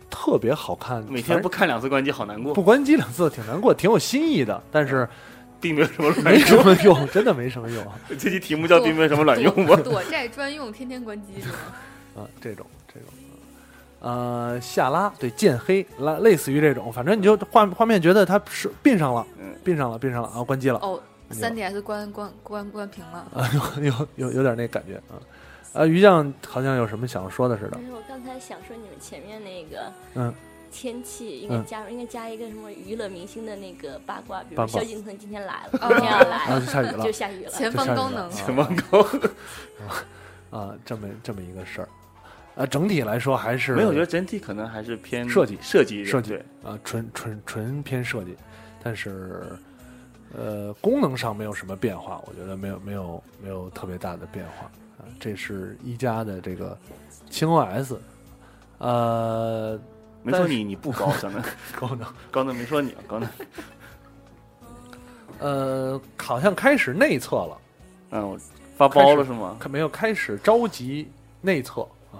[0.09, 5.07] 特别好看，每天不看两次关机好难过不，关机两次挺难过，挺有新意的，但是
[5.59, 6.63] 并没有什么卵没什用。
[6.63, 7.93] 么用，真的没什么用啊！
[8.19, 9.75] 这期题目叫“并没有什么卵用”吗？
[9.83, 11.55] 躲债专用，天天关机是吗？
[12.21, 13.09] 啊，这种这种，
[14.01, 23.27] 呃，下拉对渐黑，拉类似于这种，反正你就画画面觉得它是并上了，嗯，并上了，并上了，啊，关机了，哦，三 DS 关关关关屏了。
[23.33, 23.49] 啊，
[23.79, 25.19] 有有有有点那感觉啊。
[25.73, 27.77] 啊，于酱好像有什么想说的似的。
[27.91, 30.33] 我刚才想说，你们前面那个，嗯，
[30.71, 31.65] 天气应该嗯。
[31.65, 35.89] 加入，应该加一个什么娱乐明星的那个八卦，比如萧敬腾今天来了，哦。
[35.89, 37.03] 明天要来了，就下雨了。
[37.03, 37.51] 就下雨了。
[37.51, 41.89] 前方高能，啊前方高，啊，这么这么一个事儿，
[42.55, 48.37] 啊，整体来说还是没有，我觉得整体可能还是偏设计设计设计对，啊，纯纯纯偏设计，
[48.81, 49.43] 但是
[50.37, 54.65] 呃，功能上没有什么变化，我觉得没有没有没有特别大的变化
[54.97, 55.07] 啊。
[55.19, 56.77] 这是一加的这个
[57.29, 57.95] 轻 OS，
[58.79, 59.79] 呃，
[60.21, 61.41] 没说你你不高，可能
[61.79, 63.29] 高能高能没说你高能，
[65.39, 67.57] 呃，好像开始内测了，
[68.11, 68.37] 嗯，我
[68.75, 69.55] 发包了是吗？
[69.57, 71.09] 可没有开始着急
[71.39, 71.81] 内测
[72.11, 72.19] 啊，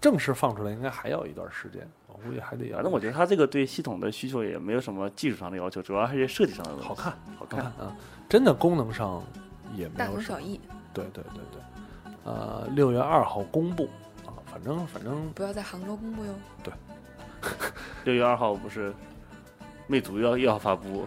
[0.00, 2.76] 正式放出来应该还要一段时间，我估计还得要。
[2.76, 7.60] 反正我觉得它这个对系统的需求也没有什么技术上的要求，主要还是设计上的东西好看，好看。
[7.60, 7.96] 啊，
[8.28, 9.22] 真的功能上
[9.74, 10.16] 也没大有大。
[10.16, 10.60] 同小异，
[10.92, 11.62] 对对对对，
[12.24, 13.88] 呃，六月二号公布
[14.26, 16.32] 啊，反正反正不要在杭州公布哟。
[16.62, 16.72] 对
[18.04, 18.94] 六月二号不是
[19.86, 21.06] 魅族要又要发布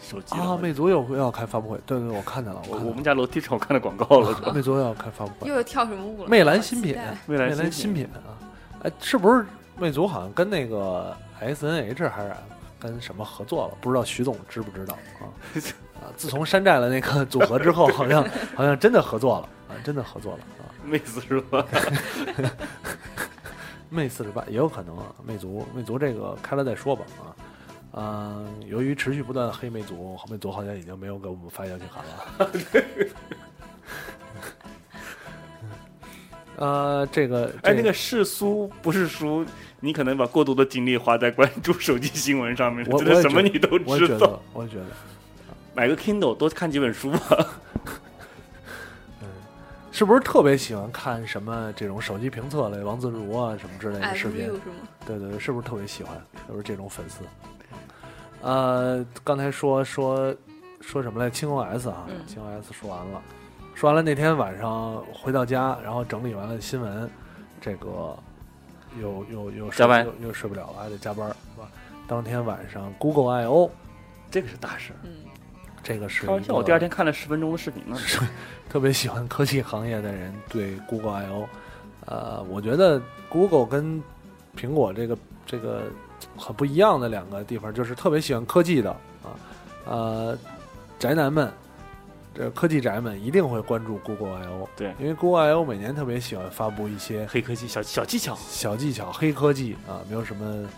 [0.00, 4.52] 手机啊，魅族又要开发布会，对对，我看见了，我看见了我们家楼梯上我看到广告了，是吧？
[4.52, 6.28] 魅族又要开发布会，又要跳什么舞了？
[6.28, 8.34] 魅蓝新品，魅蓝新品啊，
[8.82, 9.46] 哎，是不是
[9.76, 12.32] 魅族好像跟那个 S N H 还是
[12.78, 13.76] 跟什么合作了？
[13.80, 15.26] 不知道徐总知不知道啊？
[16.00, 20.70] 啊，自从山寨了那个组合之后， 好像好像真的合作了啊，真的合作了啊。
[20.84, 21.64] 魅四十八？
[23.90, 27.34] 魅四十八也有可能啊，魅族魅族这个开了再说吧啊。
[27.96, 32.50] 嗯、由于持续不断的黑魅族，魅族好像已经没有给我们发邀请函了。
[36.56, 39.46] 呃，这个哎，那个是苏不是书，
[39.84, 43.92] 你可能把过多的精力花在关注手机新闻上面，我觉什么你都知道。
[43.92, 44.86] 我觉得，我觉得，
[45.74, 47.18] 买个 Kindle 多看几本书吧。
[49.20, 49.28] 嗯
[49.92, 54.60] 是不是特别喜欢看什么这种手机评测类、王自如啊什么之类的视频是吗？
[55.06, 56.16] 对对对，是不是特别喜欢？
[56.46, 57.20] 是不是这种粉丝？
[58.40, 60.34] 呃，刚才说说
[60.80, 61.30] 说什么来？
[61.30, 63.22] 轻 OS 啊，嗯轻 OS 说完了，
[63.74, 64.02] 说完了。
[64.02, 67.08] 那天晚上回到家，然后整理完了新闻，
[67.60, 68.18] 这个
[69.00, 71.68] 又又又加班又又睡不了了，还得加班，是吧？
[72.06, 73.70] 当天晚上，Google I/O
[74.30, 74.92] 这个是大事。
[75.02, 75.10] 嗯，
[75.82, 77.96] 这个是开玩笑，我第二天看了十分钟的视频呢。
[78.68, 81.48] 特别喜欢科技行业的人对 Google I/O，
[82.06, 84.02] 呃，我觉得 Google 跟
[84.56, 85.16] 苹果这个
[85.46, 85.82] 这个
[86.36, 88.90] 很不一样的两个地方，就是特别喜欢科技的
[89.22, 89.36] 啊，
[89.86, 90.38] 呃，
[90.98, 91.52] 宅男们，
[92.34, 100.68] 这科技宅们一定会关注 Google I/O，对因为 Google I/O 每年特别喜欢发布一些黑科技小小技巧，小技巧、黑科技啊，没有什么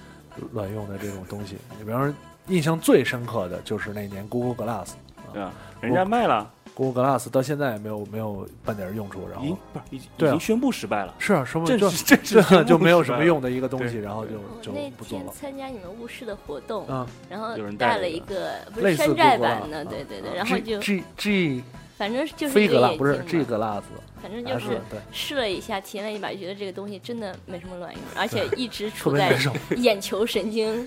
[0.52, 1.56] 卵用的这种东西。
[1.78, 2.14] 你比方说，
[2.48, 4.90] 印象最深刻的就是那年 Google Glass。
[5.32, 5.52] 对吧？
[5.80, 10.32] 人家卖了，Google Glass 到现在也没有没有半点用处，然已经后不是已经对啊。
[10.32, 15.24] 已经宣布失败了，是啊，什么就正式正式这宣布就没有什么用的一个东西，然后就就那不做了。
[15.24, 18.50] 天参加你们巫师的活动，嗯，然后有人带了一个。
[18.74, 21.64] 不类似是山寨版的，对对对，啊然后就 G G
[21.96, 23.82] 反正就是飞格拉一个眼不是镜 G Glass，
[24.20, 24.78] 反正就是，
[25.10, 29.34] 试了一下，体验了一把，觉得这个东西真的没什么卵用，而且一直处在。
[29.76, 30.86] 眼球神经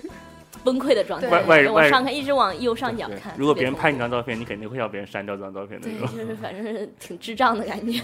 [0.64, 1.28] 崩溃的状态。
[1.28, 3.34] 外外外往上看，一直往右上角看。
[3.36, 6.00] 如果别人拍你张照片，你肯定会要别人删掉这张照片的对。
[6.06, 8.00] 就是反正是挺智障的感觉。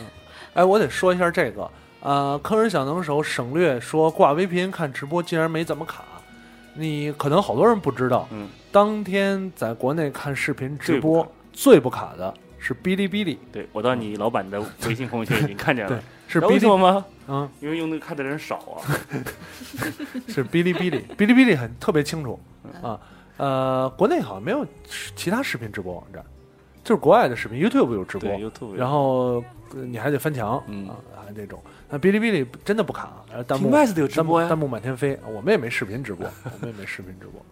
[0.54, 6.04] 哎，我得说一下这个，呃，坑人小能手省略说挂 VPN 看直播竟然没怎么卡，
[6.74, 17.04] 你可能好多人不知道，嗯，当天在国内看视频直最不播最不卡的是哔哩哔哩，对我到你老板的微信朋友圈已经看见了，是哔哩，吗？
[17.28, 18.82] 嗯，因为用那个看的人少啊。
[20.28, 22.38] 是哔哩哔哩， 哔哩哔哩很特别清楚
[22.82, 22.98] 啊。
[23.36, 24.66] 呃，国内好像没有
[25.14, 26.24] 其他视频直播网站，
[26.82, 29.42] 就是国外的视频，YouTube 有直播，，YouTube 然后
[29.74, 30.96] 呃你还得翻墙，嗯啊，
[31.26, 31.60] 还这种。
[31.88, 35.18] 那哔哩哔哩真的不卡，呃，弹幕的有直播呀弹幕弹幕满天飞。
[35.26, 37.44] 我们也没视频直播， 我们也没视频直播。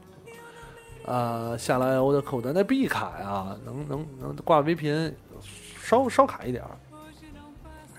[1.06, 5.12] 呃，下来 IO 的客户端那必卡呀，能能能挂 VPN，
[5.82, 6.70] 稍稍卡一点儿。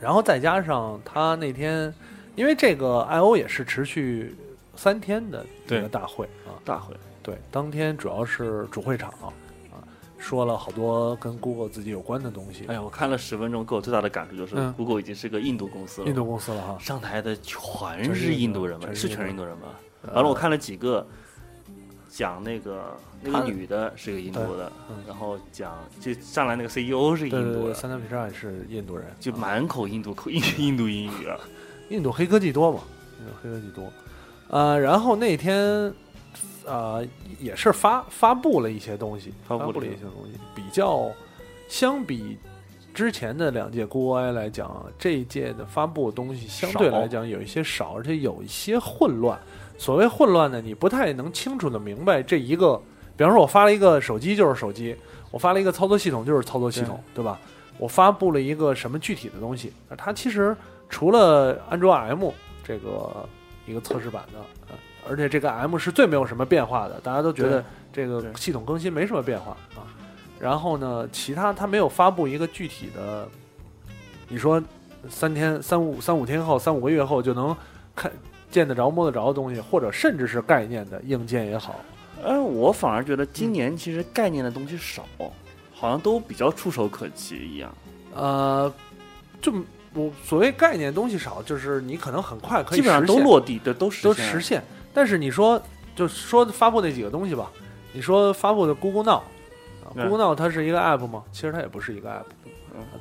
[0.05, 1.91] 然后再加上他那天，
[2.35, 4.35] 因为这个 IO 也是持续
[4.75, 6.93] 三天的一个大会啊，大会，
[7.23, 9.33] 对，当天主要是主会场啊，
[10.19, 12.65] 说了好多跟 Google 自己有关的东西。
[12.67, 16.07] 哎呀，我看了十分钟，给我最大的感触就是嗯，Google 已经是个印度公司了。
[16.07, 17.57] 印度公司了哈，上台的全
[18.03, 18.87] 全是是印度人吧？
[18.93, 19.69] 是全是印度人吧？
[20.03, 21.03] 呃完了，我看了几个，
[22.15, 31.37] 讲那个那个女的是个印度的嗯，然后讲就上来那个 CEO 是印度的，三大皮沙也是印度人，啊就满口印度口印印度英语啊。
[31.89, 32.79] 印度黑科技多嘛，
[33.19, 33.91] 印度黑科技多。
[34.47, 35.93] 呃，然后那天
[36.65, 37.05] 呃
[37.37, 41.11] 也是发发布了一些东西，发布了发布了一些东西，比较
[41.67, 42.37] 相比
[42.93, 49.37] 之前的两届 Google I 来讲，这一届的发布的东西相对来讲有一些少，而且有一些混乱。
[49.77, 52.81] 所谓混乱呢，你不太能清楚的明白这一个，
[53.17, 54.95] 比方说我发了一个手机就是手机，
[55.31, 57.39] 我发了一个操作系统就是操作系统，对吧？
[57.77, 60.55] 我发布了一个什么具体的东西，而它其实
[60.87, 62.31] 除了安卓 M
[62.63, 63.27] 这个
[63.65, 64.75] 一个测试版的，呃
[65.07, 69.85] 而且这个 M 是最没有什么变化的，大家都觉得这个系统更新没什么变化啊。
[70.39, 73.27] 然后呢，其他它没有发布一个具体的，
[74.29, 74.61] 你说
[75.07, 77.55] 三天、三五三五天后、三五个月后就能
[77.95, 78.11] 看
[78.51, 81.79] 见得着、摸得着的东西，或者甚至是概念的硬件也好，
[82.23, 85.05] 哎，我反而觉得今年其实概念的东西少，
[85.73, 87.73] 好像都比较触手可及一样。
[88.13, 88.73] 呃，
[89.41, 89.53] 就
[89.93, 94.63] 我所谓概念东西少，就是你可能很快可以基本上都落地，对，都实现都实现。
[94.93, 95.61] 但是你说，
[95.95, 97.51] 就说发布那几个东西吧，
[97.91, 99.19] 你说发布的 Google Now，
[99.83, 101.23] 啊嗯 Google Now 它是一个 app 吗？
[101.33, 102.23] 其实它也不是一个 app，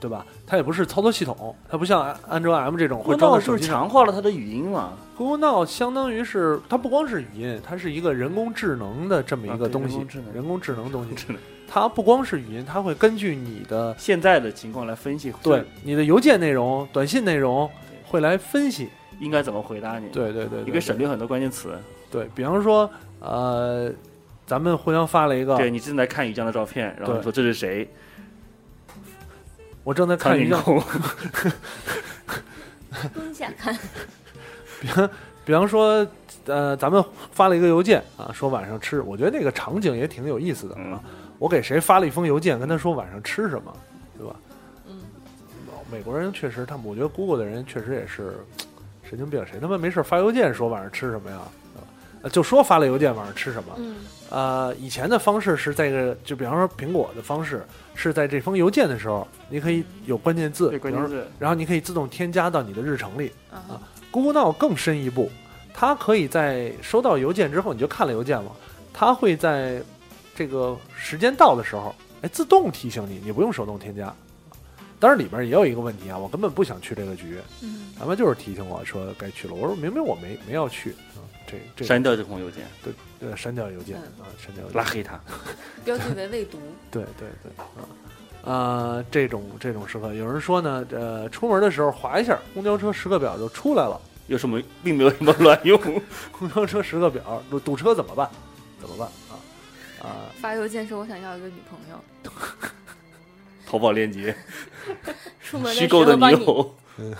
[0.00, 0.24] 对吧？
[0.46, 3.58] 它也不是操作系统，它不像安安卓 M 这种会装到手机上。
[3.58, 11.26] 就是强化了它的语音嘛，Google Now 相当于是它不光是语音，它是一个人工智能的这么一个东西人工智，能人工智能东西。
[11.66, 17.68] 它不光是语音，它会根据你的 现在的情况来分析，对你的邮件内容、短信内容
[18.06, 18.88] 会来分析。
[19.20, 21.72] 应该怎么回答你，，对对对，你对可以省略很多关键词。
[22.10, 23.88] 对比方说，呃，
[24.44, 27.88] 咱们互相发了一个，对你正在看雨江的照片，然后你说这是谁？
[29.84, 30.82] 我正在看苍井于江， 空，
[33.12, 33.78] 蹲下看，
[35.44, 36.06] 比方说，
[36.46, 41.00] 呃，咱们发了一个邮件啊，说晚上吃，我觉得那个场景也挺有意思的嗯啊。
[41.38, 43.76] 我给谁发了一封邮件，跟他说晚上吃什么，
[44.16, 44.34] 对吧？
[44.88, 45.00] 嗯，
[45.92, 48.38] 美国人确实，他们我觉得 Google 的人确实也是
[49.02, 51.38] 神经病，谁他妈没事发邮件说晚上吃什么呀？
[52.32, 53.96] 就说发了邮件晚上吃什么，嗯，
[54.30, 57.62] 呃，以前的方式是在一个，就比方说苹果的方式
[57.94, 63.32] 是在这封邮件的时候，你可以有关键字，对关比方说键字，然后你可以自动添加到你的日程里。
[63.50, 63.80] 啊
[64.10, 65.30] Google Now 更深一步，
[65.72, 68.50] 它可以在收到邮件之后，你就看了邮件了，
[68.92, 69.82] 它会在
[70.36, 74.14] 这个时间到的时候，哎，自动提醒你，你不用手动添加。
[75.00, 79.54] 当然里边也有一个问题啊，我根本不想去这个局，嗯，他们就是提醒我说该去了。
[79.54, 81.13] 我说明明我没没要去啊，
[81.76, 85.20] 这这删掉这封邮件，对对删掉邮件嗯啊，删掉邮件拉黑他。
[85.84, 86.58] 标记为未读。
[86.90, 87.84] 对对对啊，
[88.42, 94.00] 呃，这种这种时刻，有人说呢，呃，出门的时候划一下，公交车时刻表就出来了。
[94.26, 95.78] 有什么并没有什么卵用，
[96.32, 98.28] 公交车时刻表堵堵车怎么办？
[98.80, 99.36] 怎么办啊？
[100.00, 100.08] 啊，
[100.40, 102.30] 发邮件说我想要一个女朋友，
[103.66, 104.34] 淘宝链接，
[105.42, 106.74] 出门的时虚构的候帮你，女友，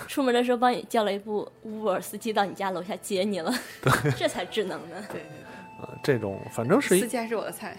[0.07, 3.53] 出门的时候帮你叫了一部 Uber 司机到你家楼下接你了，
[4.16, 4.97] 这才智能呢。
[5.11, 7.77] 对对啊这种反正是，一司机还是我的菜。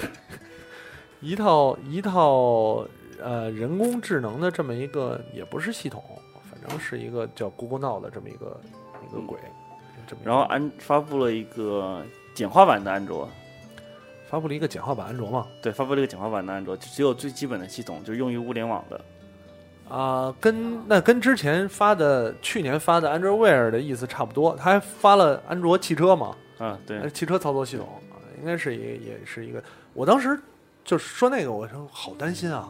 [1.20, 2.86] 一套一套
[3.20, 6.04] 呃人工智能的这么一个，也不是系统，
[6.50, 8.60] 反正是一个叫 Google Now 的这么一个
[9.08, 9.38] 一个鬼。
[10.06, 12.04] 这么然后安发布了一个
[12.34, 13.28] 简化版的安卓，
[14.28, 19.00] 发布了一个简化版安卓嘛，对，发布了一个简化版的安卓，就只有最基本的系统，就是用于物联网的。
[19.88, 29.62] 啊、跟那跟之前发的去年发的 Android Wear 的意思差不多，他还发了安卓汽车嘛，啊，对呃，汽车操作系统啊，应该是也也是一个。
[29.94, 30.38] 我当时
[30.84, 32.68] 就说那个，我说好担心啊，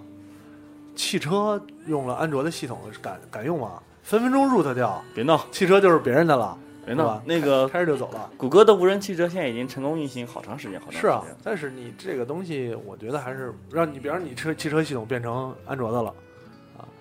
[0.94, 3.82] 汽车用了安卓的系统敢敢用吗？
[4.02, 6.56] 分分钟 root 掉，别闹，汽车就是别人的了，
[6.86, 8.30] 别闹那个开着就走了。
[8.38, 11.00] 谷歌的无人汽车现在已经成功运行好长时间，好长时间。
[11.02, 16.14] 是啊，但是你这个东西，我觉得还是让你，比方你车汽车系统变成安卓的了，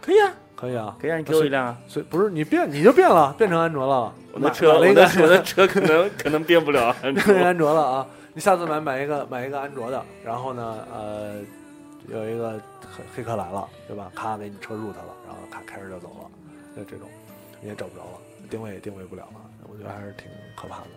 [0.02, 1.78] 可以啊，可以啊，可以啊，你给我一辆啊。
[1.88, 4.14] 所以不是你变你就变了，变成安卓了。
[4.34, 8.08] 我的车，我的我的车可能可能变不了安卓 变成安卓了啊！
[8.34, 11.36] 你下次买买一个买一个安卓的，然后呢，呃，
[12.08, 12.52] 有一个
[12.96, 14.12] 黑黑客来了，对吧？
[14.14, 16.30] 咔给你车 root 了，然后咔开着就走了，
[16.76, 17.10] 就这种
[17.62, 18.20] 你也找不着了，
[18.50, 20.88] 定位也定位不了了，我觉得还是挺可怕的。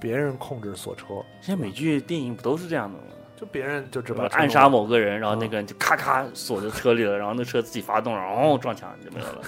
[0.00, 3.04] 别人控制锁车，现在美剧、电影不都是这样的吗？
[3.38, 5.48] 就别人就只把暗杀某个人，然后那嗯。
[5.48, 9.42] 个人就咔咔锁在车里了， 然后那车自己发动，然后撞墙就没有了。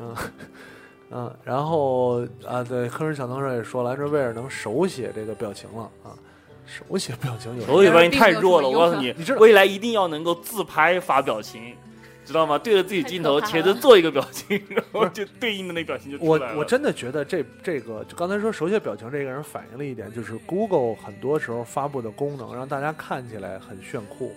[0.00, 0.16] 嗯。
[1.14, 6.16] 嗯，然后啊，对，黑人小能手也说了，这威尔能手写这个表情了啊，
[6.64, 11.76] 手写表情有手写表情太弱了，我告诉你，你知道未来一定要能够自拍发表情，
[12.24, 12.58] 知道吗？
[12.58, 16.58] 对着自己镜头，太可怕了且着做一个表情， 然后就对应的那表情就出我来了。
[16.58, 24.32] 我真的觉得这这个，就刚才说手写表情这个人反映了一点，就是 Google 很多时候发布的功能让大家看起来很炫酷，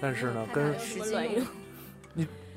[0.00, 1.44] 但是呢，跟有什么卵用？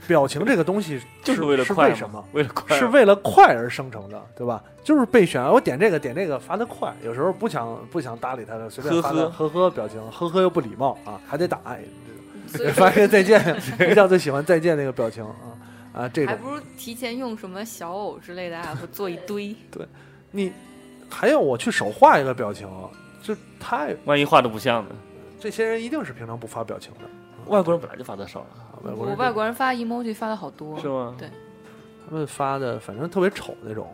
[0.08, 2.26] 表情这个东西 就是为了快嘛是为什么？
[2.32, 4.64] 为了快是为了快而生成的，对吧？
[4.84, 11.60] 就是备选，我点这个点这个发的快，有时候不想不想搭理他的，随便发个呵呵表情，呵呵又不礼貌啊，还得打，
[12.74, 13.40] 发一个再见，
[13.90, 15.34] 一叫最喜欢再见那个表情啊
[15.94, 19.56] 啊，这种还不如提前用什么小偶之类的 app 做一堆。
[19.72, 19.86] 对
[20.32, 20.52] 你
[21.10, 22.68] 还要我去手画一个表情，
[23.24, 24.96] 这太万一画的不像呢？
[25.40, 27.02] 这些人一定是平常不发表情的。
[27.48, 31.16] 外国人本来就发的少了，啊外国我外国人发 emoji 发的好多，是吗？
[31.18, 31.30] 对
[32.10, 33.88] 他们发的反正特别丑那种。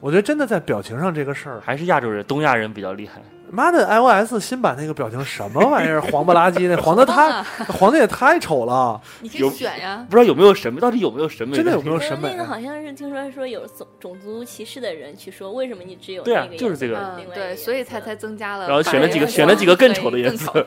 [0.00, 3.22] 我觉得真的在表情上这个事儿，还是亚洲人、东亚人比较厉害。
[3.54, 10.06] 妈的，iOS 新版那个表情什么玩意儿，黄不拉几那， 黄的太啊 黄的也太丑了，你可以选呀。
[10.08, 11.54] 不知道有没有审美，到底有没有审美？
[11.54, 12.34] 真的有没有审美啊？
[12.34, 18.66] 那个好像是听说说有种种族歧视的人去说，为什么你只有对啊那个就是这个对，所以才才增加了。
[18.66, 20.66] 然后选了几个，选了几个更丑的颜色。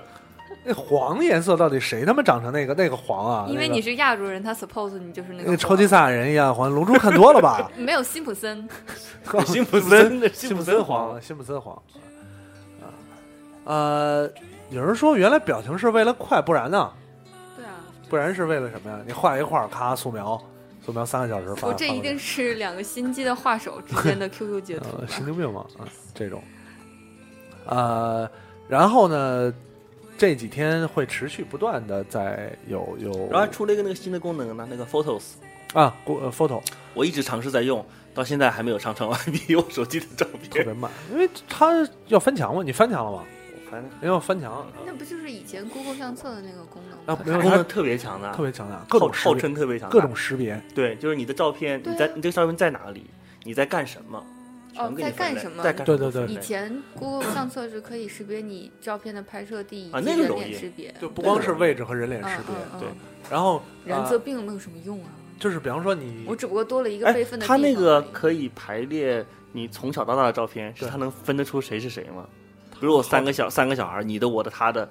[0.68, 3.48] 那黄颜色到底谁他妈长成那个那个黄啊？
[3.50, 7.70] 因为你是亚洲人，他 suppose 你就是那个那个超级赛亚人一样黄，龙珠看多了吧？
[7.78, 8.68] 没有辛普森，
[9.46, 11.82] 辛普森辛普森黄，辛普森黄。
[13.66, 14.32] 啊，呃，
[14.70, 16.92] 有人说原来表情是为了快，不然呢？
[17.58, 17.72] 对啊，
[18.10, 19.00] 不然是为了什么呀？
[19.06, 20.42] 你画一画儿，咔素描，
[20.86, 21.68] 素描三个小时发。
[21.68, 26.42] 我这一定是两个心机的画手之间的 QQ 截图呃，神经病嘛啊，这种。
[27.66, 28.30] 呃，
[28.68, 29.52] 然后呢，
[30.18, 35.24] 这几天会持续不断的在有有然后还出了一个那个新的功能呢，那个 Photos，
[35.74, 36.62] 啊，photo
[36.94, 40.74] 我一直尝试在用，到现在还没有上传完 毕我手机的照片特别。
[40.74, 41.74] 慢，因为它
[42.08, 43.24] 要翻墙嘛，你翻墙了吗？
[43.76, 47.04] 反正因为要翻墙，那不就是以前 Google 相册的那个功能吗？
[47.08, 53.06] 啊没有功能特别强的，特别强大，各种号称特别强大，各种识别，对，就是你的照片，你在你这个照片在哪里，
[53.44, 54.26] 你在干什么，
[54.78, 62.96] 哦你在干什么在干对对对什么以前 Google 相册是可以识别你照片的拍摄地以啊及人那个容易脸识别，就不光是位置和人脸嗯识别，嗯对嗯
[63.30, 65.10] 然后人啊则并没有什么用啊。
[65.38, 67.58] 就是比方说你我只不过多了一个哎备份，的地它。
[67.58, 72.26] 那个可以排列你从小到大的照片，是对它能分得出谁是谁吗？
[72.80, 74.88] 比如我三个小三个小孩，你的、我的、他的，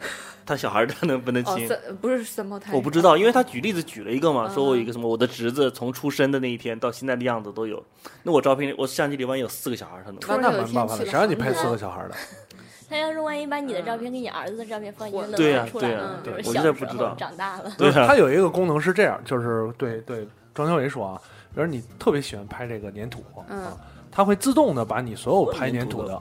[0.46, 1.68] 他小孩他能分得哦，清？
[1.68, 7.82] 三不是三胞胎，我不知道，因为他举例子举了一个嘛，嗯说我有一个什么，我的侄子从出生的那一天到现在的样子都有。
[8.22, 12.14] 那我照片里，我相机里万一有四个小孩，他能突那那没办法了，谁让你拍四个小孩的？
[12.88, 16.10] 他要是万一把你的照片跟你儿子的照片放一起，混能对呀看出来对呀吗？
[16.22, 21.20] 对现在不知道长大了，对啊它有一个功能是这样，就是对对庄小伟说啊，
[21.54, 23.76] 比如你特别喜欢拍这个粘土嗯啊，
[24.12, 26.20] 它会自动的把你所有拍粘土的，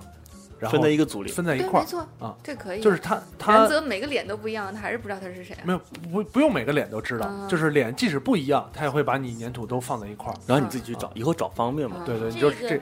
[0.64, 1.32] 然后分在一个组里。
[1.32, 2.82] 分在一块儿，没错啊，这可以。
[2.82, 5.62] 就是他他原则每个脸都不一样，他还是不知道他是谁啊。
[5.64, 5.80] 没有
[6.12, 10.36] 不不用每个脸都知道，嗯就是脸即使不一样，他也会把你粘土都放在一块儿。
[10.48, 11.98] 然后你自己去找，以后找方便嘛。
[12.00, 12.80] 嗯对对，就是这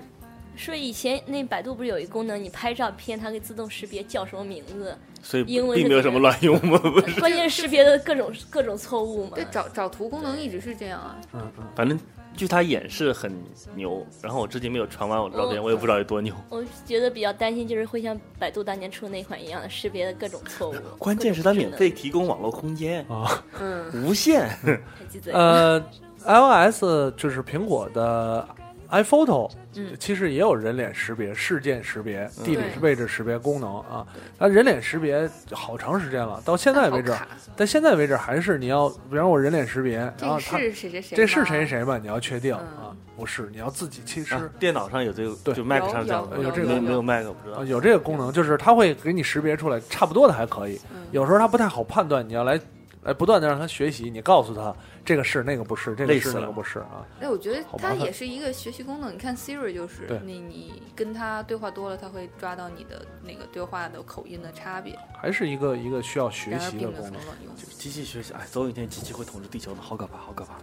[0.56, 7.20] 说以前那百度不是有一功能，你拍照片它可以自动识别叫什么名字，所以英文是并没有什么乱用嘛，不是？
[7.20, 9.46] 关键识别的各种各种错误嘛对，。
[9.50, 11.16] 找找图功能一直是这样啊。
[11.34, 11.98] 嗯嗯，反正
[12.36, 13.32] 据他演示很
[13.76, 16.34] 牛，然后我至今没有传完我的照片，哦我也不知道有多牛。
[16.50, 20.76] 我觉得比较担心，就是会像百度当年出的那款一样的识别的各种错误。
[20.98, 24.50] 关键是它免费提供网络空间，啊嗯，无限。
[25.32, 25.80] 呃
[26.26, 26.84] ，iOS
[27.18, 28.48] 就是苹果的
[28.92, 34.06] iPhoto，嗯其实也有人脸识别、事件识别、地理位置识别功能啊。
[34.38, 37.14] 那人脸识别好长时间了，到现在为止
[37.56, 41.16] 但现在为止还是你要，比方我人脸识别，然后它是谁谁谁？
[41.16, 41.66] 这是谁？
[41.66, 41.98] 谁吧？
[41.98, 47.62] 你要确定嗯啊，不是，你要自己其实啊电脑上有这个，对就 Mac 上这样的，有有这个没没有 Mac 不知道。
[47.62, 52.60] 啊有这个功能，就是它会给你识别出来差不多的还可以，嗯有时候它不太好判断，你要来
[53.04, 57.06] 来不断的让他学习，你告诉他这个是那个不是，这个是那个不是啊。
[57.20, 59.12] 哎，我觉得它也是一个学习功能。
[59.14, 67.20] 你看 Siri 就是，你你跟他对话多了，他会抓到你的那个对话的口音的差别，还是一个一个需要学习的功能。
[67.56, 70.60] 机器学习，哎，总有一天机器会统治地球的，好可怕，好可怕。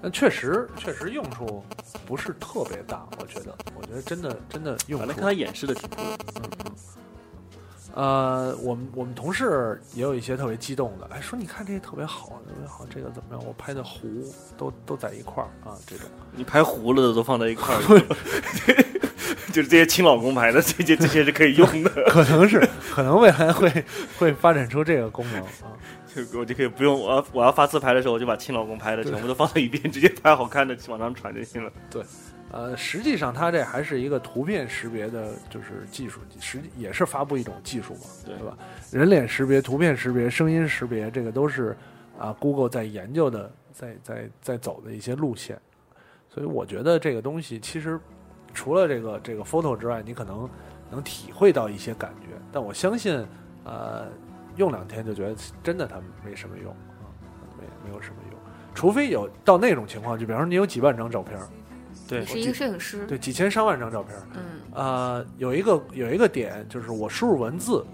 [0.00, 1.62] 但确实确实用处
[2.06, 6.24] 不是特别大，我觉得，我觉得真的真的用处反正看他演示的挺多的。
[7.94, 13.46] 呃，我们我们同事也有一些特别激动的，哎，说你看这个特别好，特别好，这个怎么样？
[13.46, 14.08] 我拍的湖
[14.56, 16.08] 都都在一块儿啊，这种。
[16.34, 17.80] 你拍糊了的都放在一块儿，
[19.52, 23.84] 就是这些亲老公拍的，这些这些是可以用的，可能是，可能未来会
[24.18, 25.76] 会发展出这个功能啊。
[26.14, 31.70] 就我就可以不用我要我要发自拍的时候，我就把亲老公拍的全部都放在一边，直接拍好看的往上传就行了。
[32.52, 38.58] 呃，实际上它这还是一个图片识别的，就是技术，实际也是发布一种技术嘛，对对吧？
[38.90, 41.74] 人脸识别、图片识别、声音识别，这个都是
[42.18, 45.58] 啊，Google 在研究的，在在在走的一些路线。
[46.28, 47.98] 所以我觉得这个东西其实
[48.52, 50.46] 除了这个这个 photo 之外，你可能
[50.90, 53.26] 能体会到一些感觉，但我相信，
[53.64, 54.06] 呃，
[54.56, 57.08] 用两天就觉得真的它没什么用啊，
[57.56, 58.38] 没没有什么用，
[58.74, 61.48] 除非有到那种情况，就比方说你有几万张照片儿。
[62.08, 64.40] 对是一个摄影师，对，几千上万张照片，嗯，
[64.72, 67.84] 呃，有一个有一个点就是我输入文字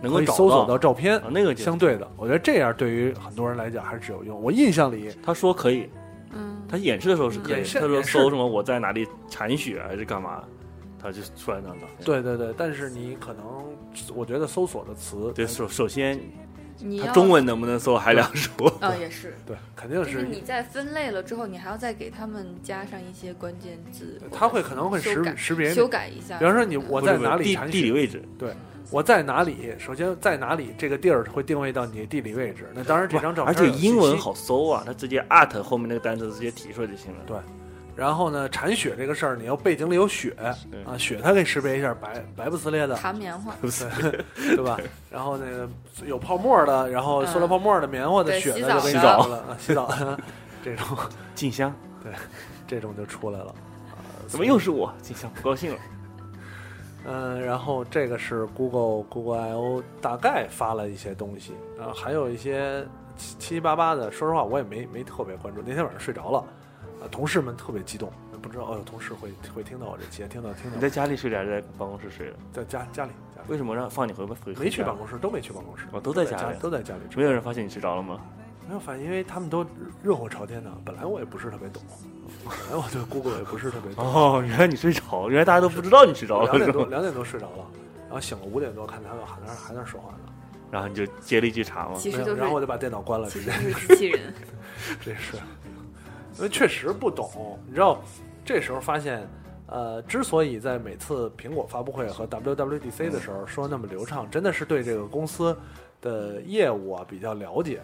[0.00, 4.40] 能够找搜索到到照片啊，，那个相对的，我觉得这样对于很多人来讲还是有用。
[4.40, 5.90] 我印象里，他说可以，
[6.32, 10.44] 嗯，他演示的时候是可以他说搜什么我在哪里铲雪还是干嘛，
[11.02, 12.04] 他就出来那张照片。
[12.04, 13.44] 对对对，但是你可能
[14.14, 16.20] 我觉得搜索的词，对，首首先
[16.80, 18.68] 你中文能不能搜海两说。
[18.80, 26.38] 啊也是，对肯定就是是你在分类了之后，你还要再给他们加上一些关键字，他会可能会识识别，修改一下。
[26.38, 28.50] 比方说你我在哪里地理位置，对
[28.90, 32.70] 我在哪里，首先在哪里这个地儿会定位到你的地理位置。
[32.74, 37.18] 那当然这张照片而且英文好搜啊，他直接 at 后面那个单词直接提出来就行了。
[37.26, 37.36] 对
[37.98, 40.32] 然后呢，铲雪这个事儿，你要背景里有雪
[40.86, 44.78] 啊，雪它可以识别一下白白不呲咧的，弹棉花， 对对吧？
[45.10, 45.68] 然后那个
[46.06, 49.92] 有泡沫的，然后塑料泡沫的、棉花的、对雪的就给你洗澡了，啊洗澡
[50.62, 50.96] 这种
[51.34, 52.12] 静香，对
[52.68, 53.52] 这种就出来了。
[54.28, 54.92] 怎么又是我？
[55.02, 55.78] 静香不高兴了。
[57.04, 65.60] 嗯，然后这个是 Google Google I O 大概发了一些东西，然后还有一些七七七八八的，说实话我也没没特别关注。
[65.66, 66.44] 那天晚上睡着了，
[67.00, 68.12] 啊，同事们特别激动，
[68.42, 72.34] 不知道哦，有同事会会听到我这期，听到听到你在家里睡的还是在办公室睡的？
[72.52, 74.34] 在家家里家里为什么让放你回回？
[74.54, 74.96] 没去办？
[74.96, 77.00] 公室，都没去办公室，哦都在家家里都在家里。
[77.16, 78.20] 没有人发现你睡着了吗？
[78.66, 79.64] 没有发现，因为他们都
[80.02, 80.70] 热火朝天的。
[80.84, 81.82] 本来我也不是特别懂，
[82.44, 84.04] 本来我对 Google 也不是特别懂。
[84.04, 87.64] 哦，原来你睡着，原来大家都不知道你睡着了，两点多两点多睡着了，
[88.06, 90.18] 然后醒了五点多，看他们还在那还在那说话呢。
[90.70, 91.92] 然后你就接了一句茶嘛。
[91.92, 94.34] 没有其实就是然后我就把电脑关了，直接其实就是机器人。
[95.00, 95.36] 这是，
[96.38, 98.00] 因为确实不懂，你知道，
[98.44, 99.26] 这时候发现，
[99.66, 105.56] 呃，之所以在每次苹果发布会和 WWDC 的时候说那么流畅，真的是对这个公司
[106.00, 107.80] 的业务啊比较了解。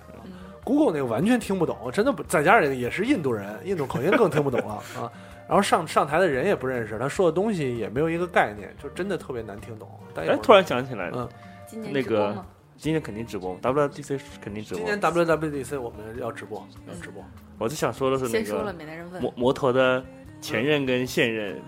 [0.63, 5.13] Google 那个完全听不懂，真的不，再加上也是印度人，印度口音更听不懂了啊。
[5.47, 9.87] 然后上上台的人也不认识，他说的东西也没有一个概念，就真的特别难听懂。
[10.15, 11.29] 哎，突然想起来，嗯
[11.67, 12.47] 今年那个直播吗？
[12.77, 14.79] 今年肯定直播，WDC 肯定直播。
[14.79, 17.23] 今年 WWDC 我们要直播，要直播。
[17.65, 18.75] 我就想说的是那个
[19.21, 19.33] 摩。
[19.35, 20.05] 摩托的
[20.41, 21.59] 前任跟现任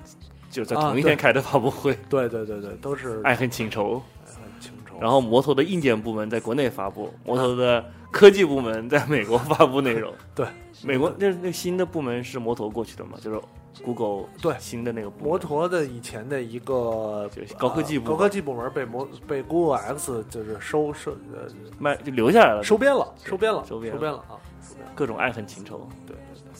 [0.50, 4.02] 就在同一天开的发布会，对对对对，都是爱恨情仇。
[4.26, 4.98] 爱恨情仇。
[5.00, 7.82] 然后摩托的硬件部门在国内发布，摩托的
[8.12, 10.12] 科技部门在美国发布内容。
[10.36, 10.46] 对，
[10.84, 13.40] 美国那那新的部门是摩托过去的嘛，就是
[13.84, 21.46] Google 对新的那个部门摩托的以前的一个就是高科技部呃高科技部门被摩被 Google X 就是收收呃
[21.78, 24.40] 卖就留下来了，收编了，收编了，收编了编了啊。
[24.94, 25.88] 各种爱恨情仇。
[26.06, 26.52] 对对对，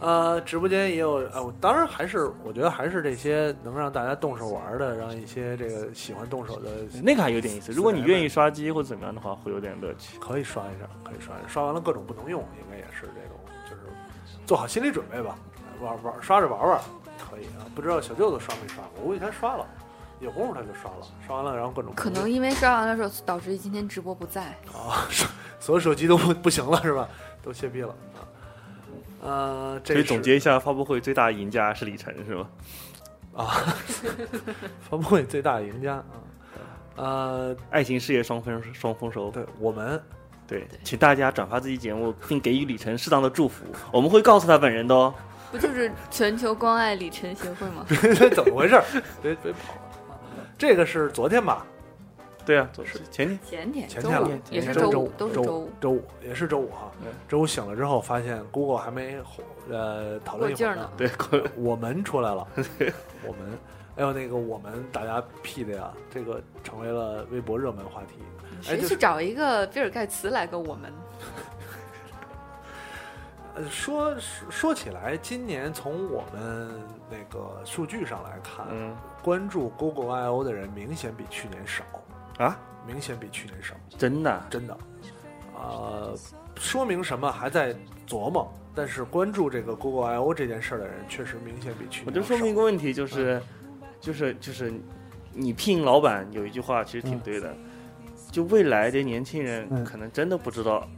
[0.00, 6.70] 呃，直播间也有呃，我当然还是我觉得还是这些能让大家动手玩的，让一些这个喜欢动手的
[7.02, 10.18] 那个还有点意思，如果你愿意刷机或者怎么样的话，会有点乐趣。
[10.18, 13.38] 可以刷一下，可以刷一下，刷完了各种不能用，应该也是这种，
[13.70, 13.82] 就是
[14.44, 15.38] 做好心理准备吧，
[15.80, 16.80] 玩玩刷着玩玩
[17.30, 17.64] 可以啊。
[17.74, 19.02] 不知道小舅子刷没刷过？
[19.02, 19.66] 我估计他刷了，
[20.20, 24.42] 有功夫他就刷了，刷完了然后各种可能因为刷完了之后，导致今天直播不在。
[24.72, 25.08] 啊，
[25.58, 27.08] 所有手机都不不行了是吧？
[27.44, 28.18] 都歇逼了啊。
[29.22, 32.48] 呃，这所以总结一下，发布会最大赢家是李晨，是吗？
[33.34, 33.46] 啊，
[34.88, 36.04] 发布会最大赢家啊，
[36.96, 39.30] 呃，爱情事业双丰双丰收。
[39.30, 40.00] 对我们
[40.46, 45.12] 对，请大家转发这期节目，并给予李晨适当的祝福，我们会告诉他本人的哦。
[45.50, 47.86] 不就是全球关爱李晨协会吗？
[48.34, 48.80] 怎么回事？
[49.22, 49.80] 别别跑了
[50.10, 50.18] 啊！
[50.58, 51.64] 这个是昨天吧？
[52.44, 53.38] 对啊，是前天。
[53.44, 55.70] 前天、前天了，也是周周五，都是周周五。
[55.80, 57.10] 周五也是周五哈对。
[57.28, 59.16] 周五醒了之后，发现 Google 还没
[59.70, 61.10] 呃讨论一会儿过劲儿呢对，
[61.56, 62.46] 我们出来了，
[63.24, 63.58] 我们，
[63.96, 68.16] 还有那个我们大家 P 的呀，这个成为了微博热门话题。
[68.20, 68.24] 哎
[68.62, 70.92] 谁去找一个比尔盖茨来个我们？
[73.56, 76.70] 呃，说说说起来，今年从我们
[77.10, 81.84] 那个数据上来看，嗯关注 Google I O 的人明显比去年少，
[82.38, 84.30] 啊，明显比去年少，真的？
[84.30, 84.76] 啊，真的。
[85.54, 86.16] 呃，
[86.56, 87.74] 说明什么还在
[88.06, 92.20] 琢磨，但是关注这个 Google I O 这件事儿的人，确实明显比去年少。
[92.20, 93.40] 就说明一个问题，就是，
[94.00, 94.72] 就是就是，
[95.32, 97.54] 你聘老板有一句话其实挺对的，
[98.30, 99.84] 就未来的年轻人嗯。
[99.84, 100.88] 可能真的不知道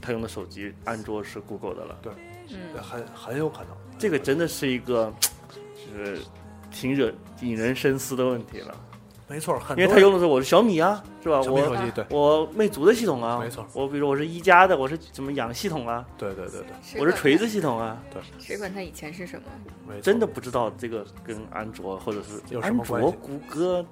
[0.00, 1.98] 他用的手机安卓是 Google 的了，
[2.50, 3.70] 嗯，很很有可能。
[3.98, 5.12] 这个真的是一个，
[5.74, 6.20] 就是
[6.70, 8.76] 挺惹引人深思的问题了，
[9.28, 11.38] 没错，很因为多他用的是我是小米啊，是吧？
[11.38, 12.04] 我小米手机，对。
[12.10, 13.66] 我魅族的系统啊，没错。
[13.74, 18.22] 我比如说我是一加的，我是怎么养系统啊，对对对对，我是锤子系统啊，对。
[18.38, 19.36] 谁管他以前是什
[19.88, 19.94] 么？
[20.00, 23.18] 真的不知道这个跟安卓或者是有什安卓、么关系？
[23.20, 23.84] 谷歌，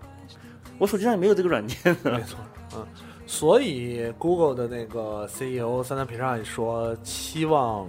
[0.78, 2.12] 我手机上也没有这个软件的。
[2.12, 2.38] 没错，
[2.76, 2.86] 嗯，
[3.26, 7.88] 所以 Google 的那个 CEO 三三皮上也说，希望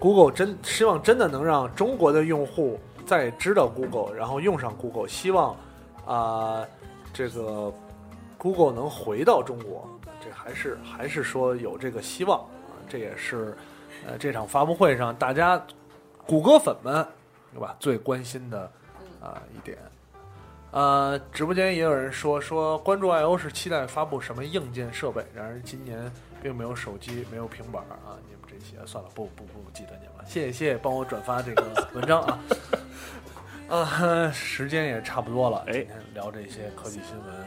[0.00, 2.76] Google 真希望真的能让中国的用户
[3.06, 5.56] 再知道 Google，然后用上 Google，希望
[6.08, 6.66] 啊、
[7.12, 7.72] 这个
[8.38, 9.86] Google 能回到中国，
[10.24, 13.56] 这还是还是说有这个希望啊，这也是
[14.06, 15.62] 呃这场发布会上大家
[16.26, 17.06] 谷歌粉们
[17.52, 18.70] 对吧最关心的
[19.20, 19.76] 啊、一点。
[20.70, 26.10] 呃，直播间也有人说说关注 I/O 是期待发布什么硬件设备，然而今年
[26.42, 28.16] 并没有手机，没有平板啊！
[28.28, 32.38] 你们这些算了，不不不记得你们了，谢谢谢谢，帮我转发这个文章啊。
[33.68, 37.46] 啊，时间也差不多了，哎今天聊这些科技新闻，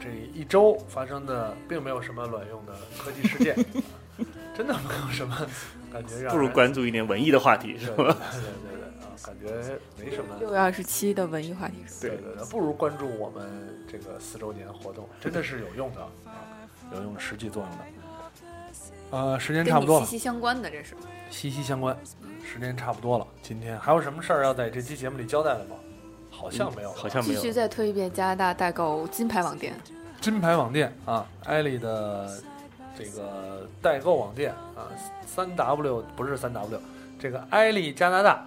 [0.00, 3.54] 这一周发生的并没有什么卵用的科技事件，
[4.56, 5.46] 真的没有什么
[5.92, 7.96] 感觉让不如关注一点文艺的话题，是吧？
[7.96, 10.36] 对对对啊，感觉没什么。
[10.40, 13.46] 六月二十七的文艺话题是对对对，不如关注我们
[13.86, 16.64] 这个四周年活动，真的是有用的啊，
[16.94, 17.84] 有用实际作用的。
[19.10, 20.94] 呃，时间差不多了息，息相关的，这是。
[21.30, 21.96] 息息相关。
[22.44, 25.76] 时间差不多了，今天还有什么事儿要在这期节目里交代的吗？
[26.30, 27.52] 好像没有了，好像没有继续。
[27.52, 29.72] 再推一遍加拿大代购金牌网店，
[30.20, 32.30] 金牌网店啊，艾丽的
[32.98, 34.90] 这个代购网店啊，
[35.24, 36.80] 三 W 不是三 W，
[37.18, 38.44] 这个艾丽加拿大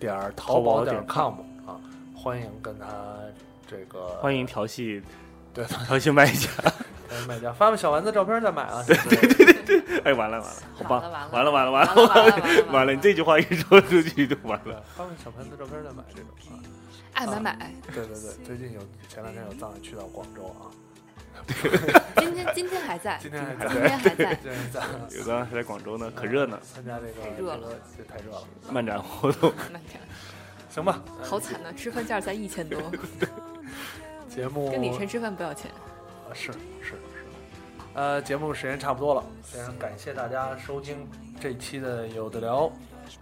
[0.00, 1.34] 点儿淘宝点 com
[1.66, 1.80] 啊，
[2.14, 2.86] 欢迎跟他
[3.66, 5.02] 这个欢迎调戏，
[5.66, 6.48] 对调戏卖家。
[7.08, 14.84] 跟卖家发个小丸子照片再买啊，对对对对，哎，完了完了，好吧，完了完了完了完完了完了完了了完了，你这句话一说出去就完了。
[14.94, 16.60] 发个小丸子照片再买这种啊，
[17.14, 17.72] 爱买买。
[17.92, 20.68] 对对对，最近有前两天有藏也去到广州啊，
[22.16, 24.34] 今天今天还在，今天还在今天还在。
[24.34, 24.82] 今天在
[25.18, 29.50] 有的还在广州呢，可热闹，参加这个太热了这太热了，漫展活动。
[29.72, 29.98] 漫展，
[30.68, 32.78] 行吧，好惨呐，吃饭价才一千多，
[34.38, 35.68] 节目跟李晨吃饭不要钱。
[35.70, 36.94] 啊，是是是，
[37.94, 41.08] 呃，节目时间差不多了，非常感谢大家收听
[41.40, 42.70] 这期的有的聊，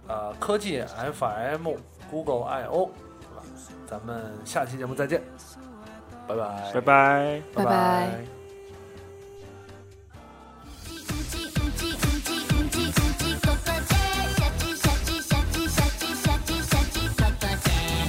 [0.07, 0.83] 啊、科技
[1.13, 1.69] FM
[2.11, 3.43] Google I O，对吧？
[3.87, 5.23] 咱们下期节目再见，
[6.27, 7.41] 拜拜，拜拜。
[7.55, 8.25] 拜拜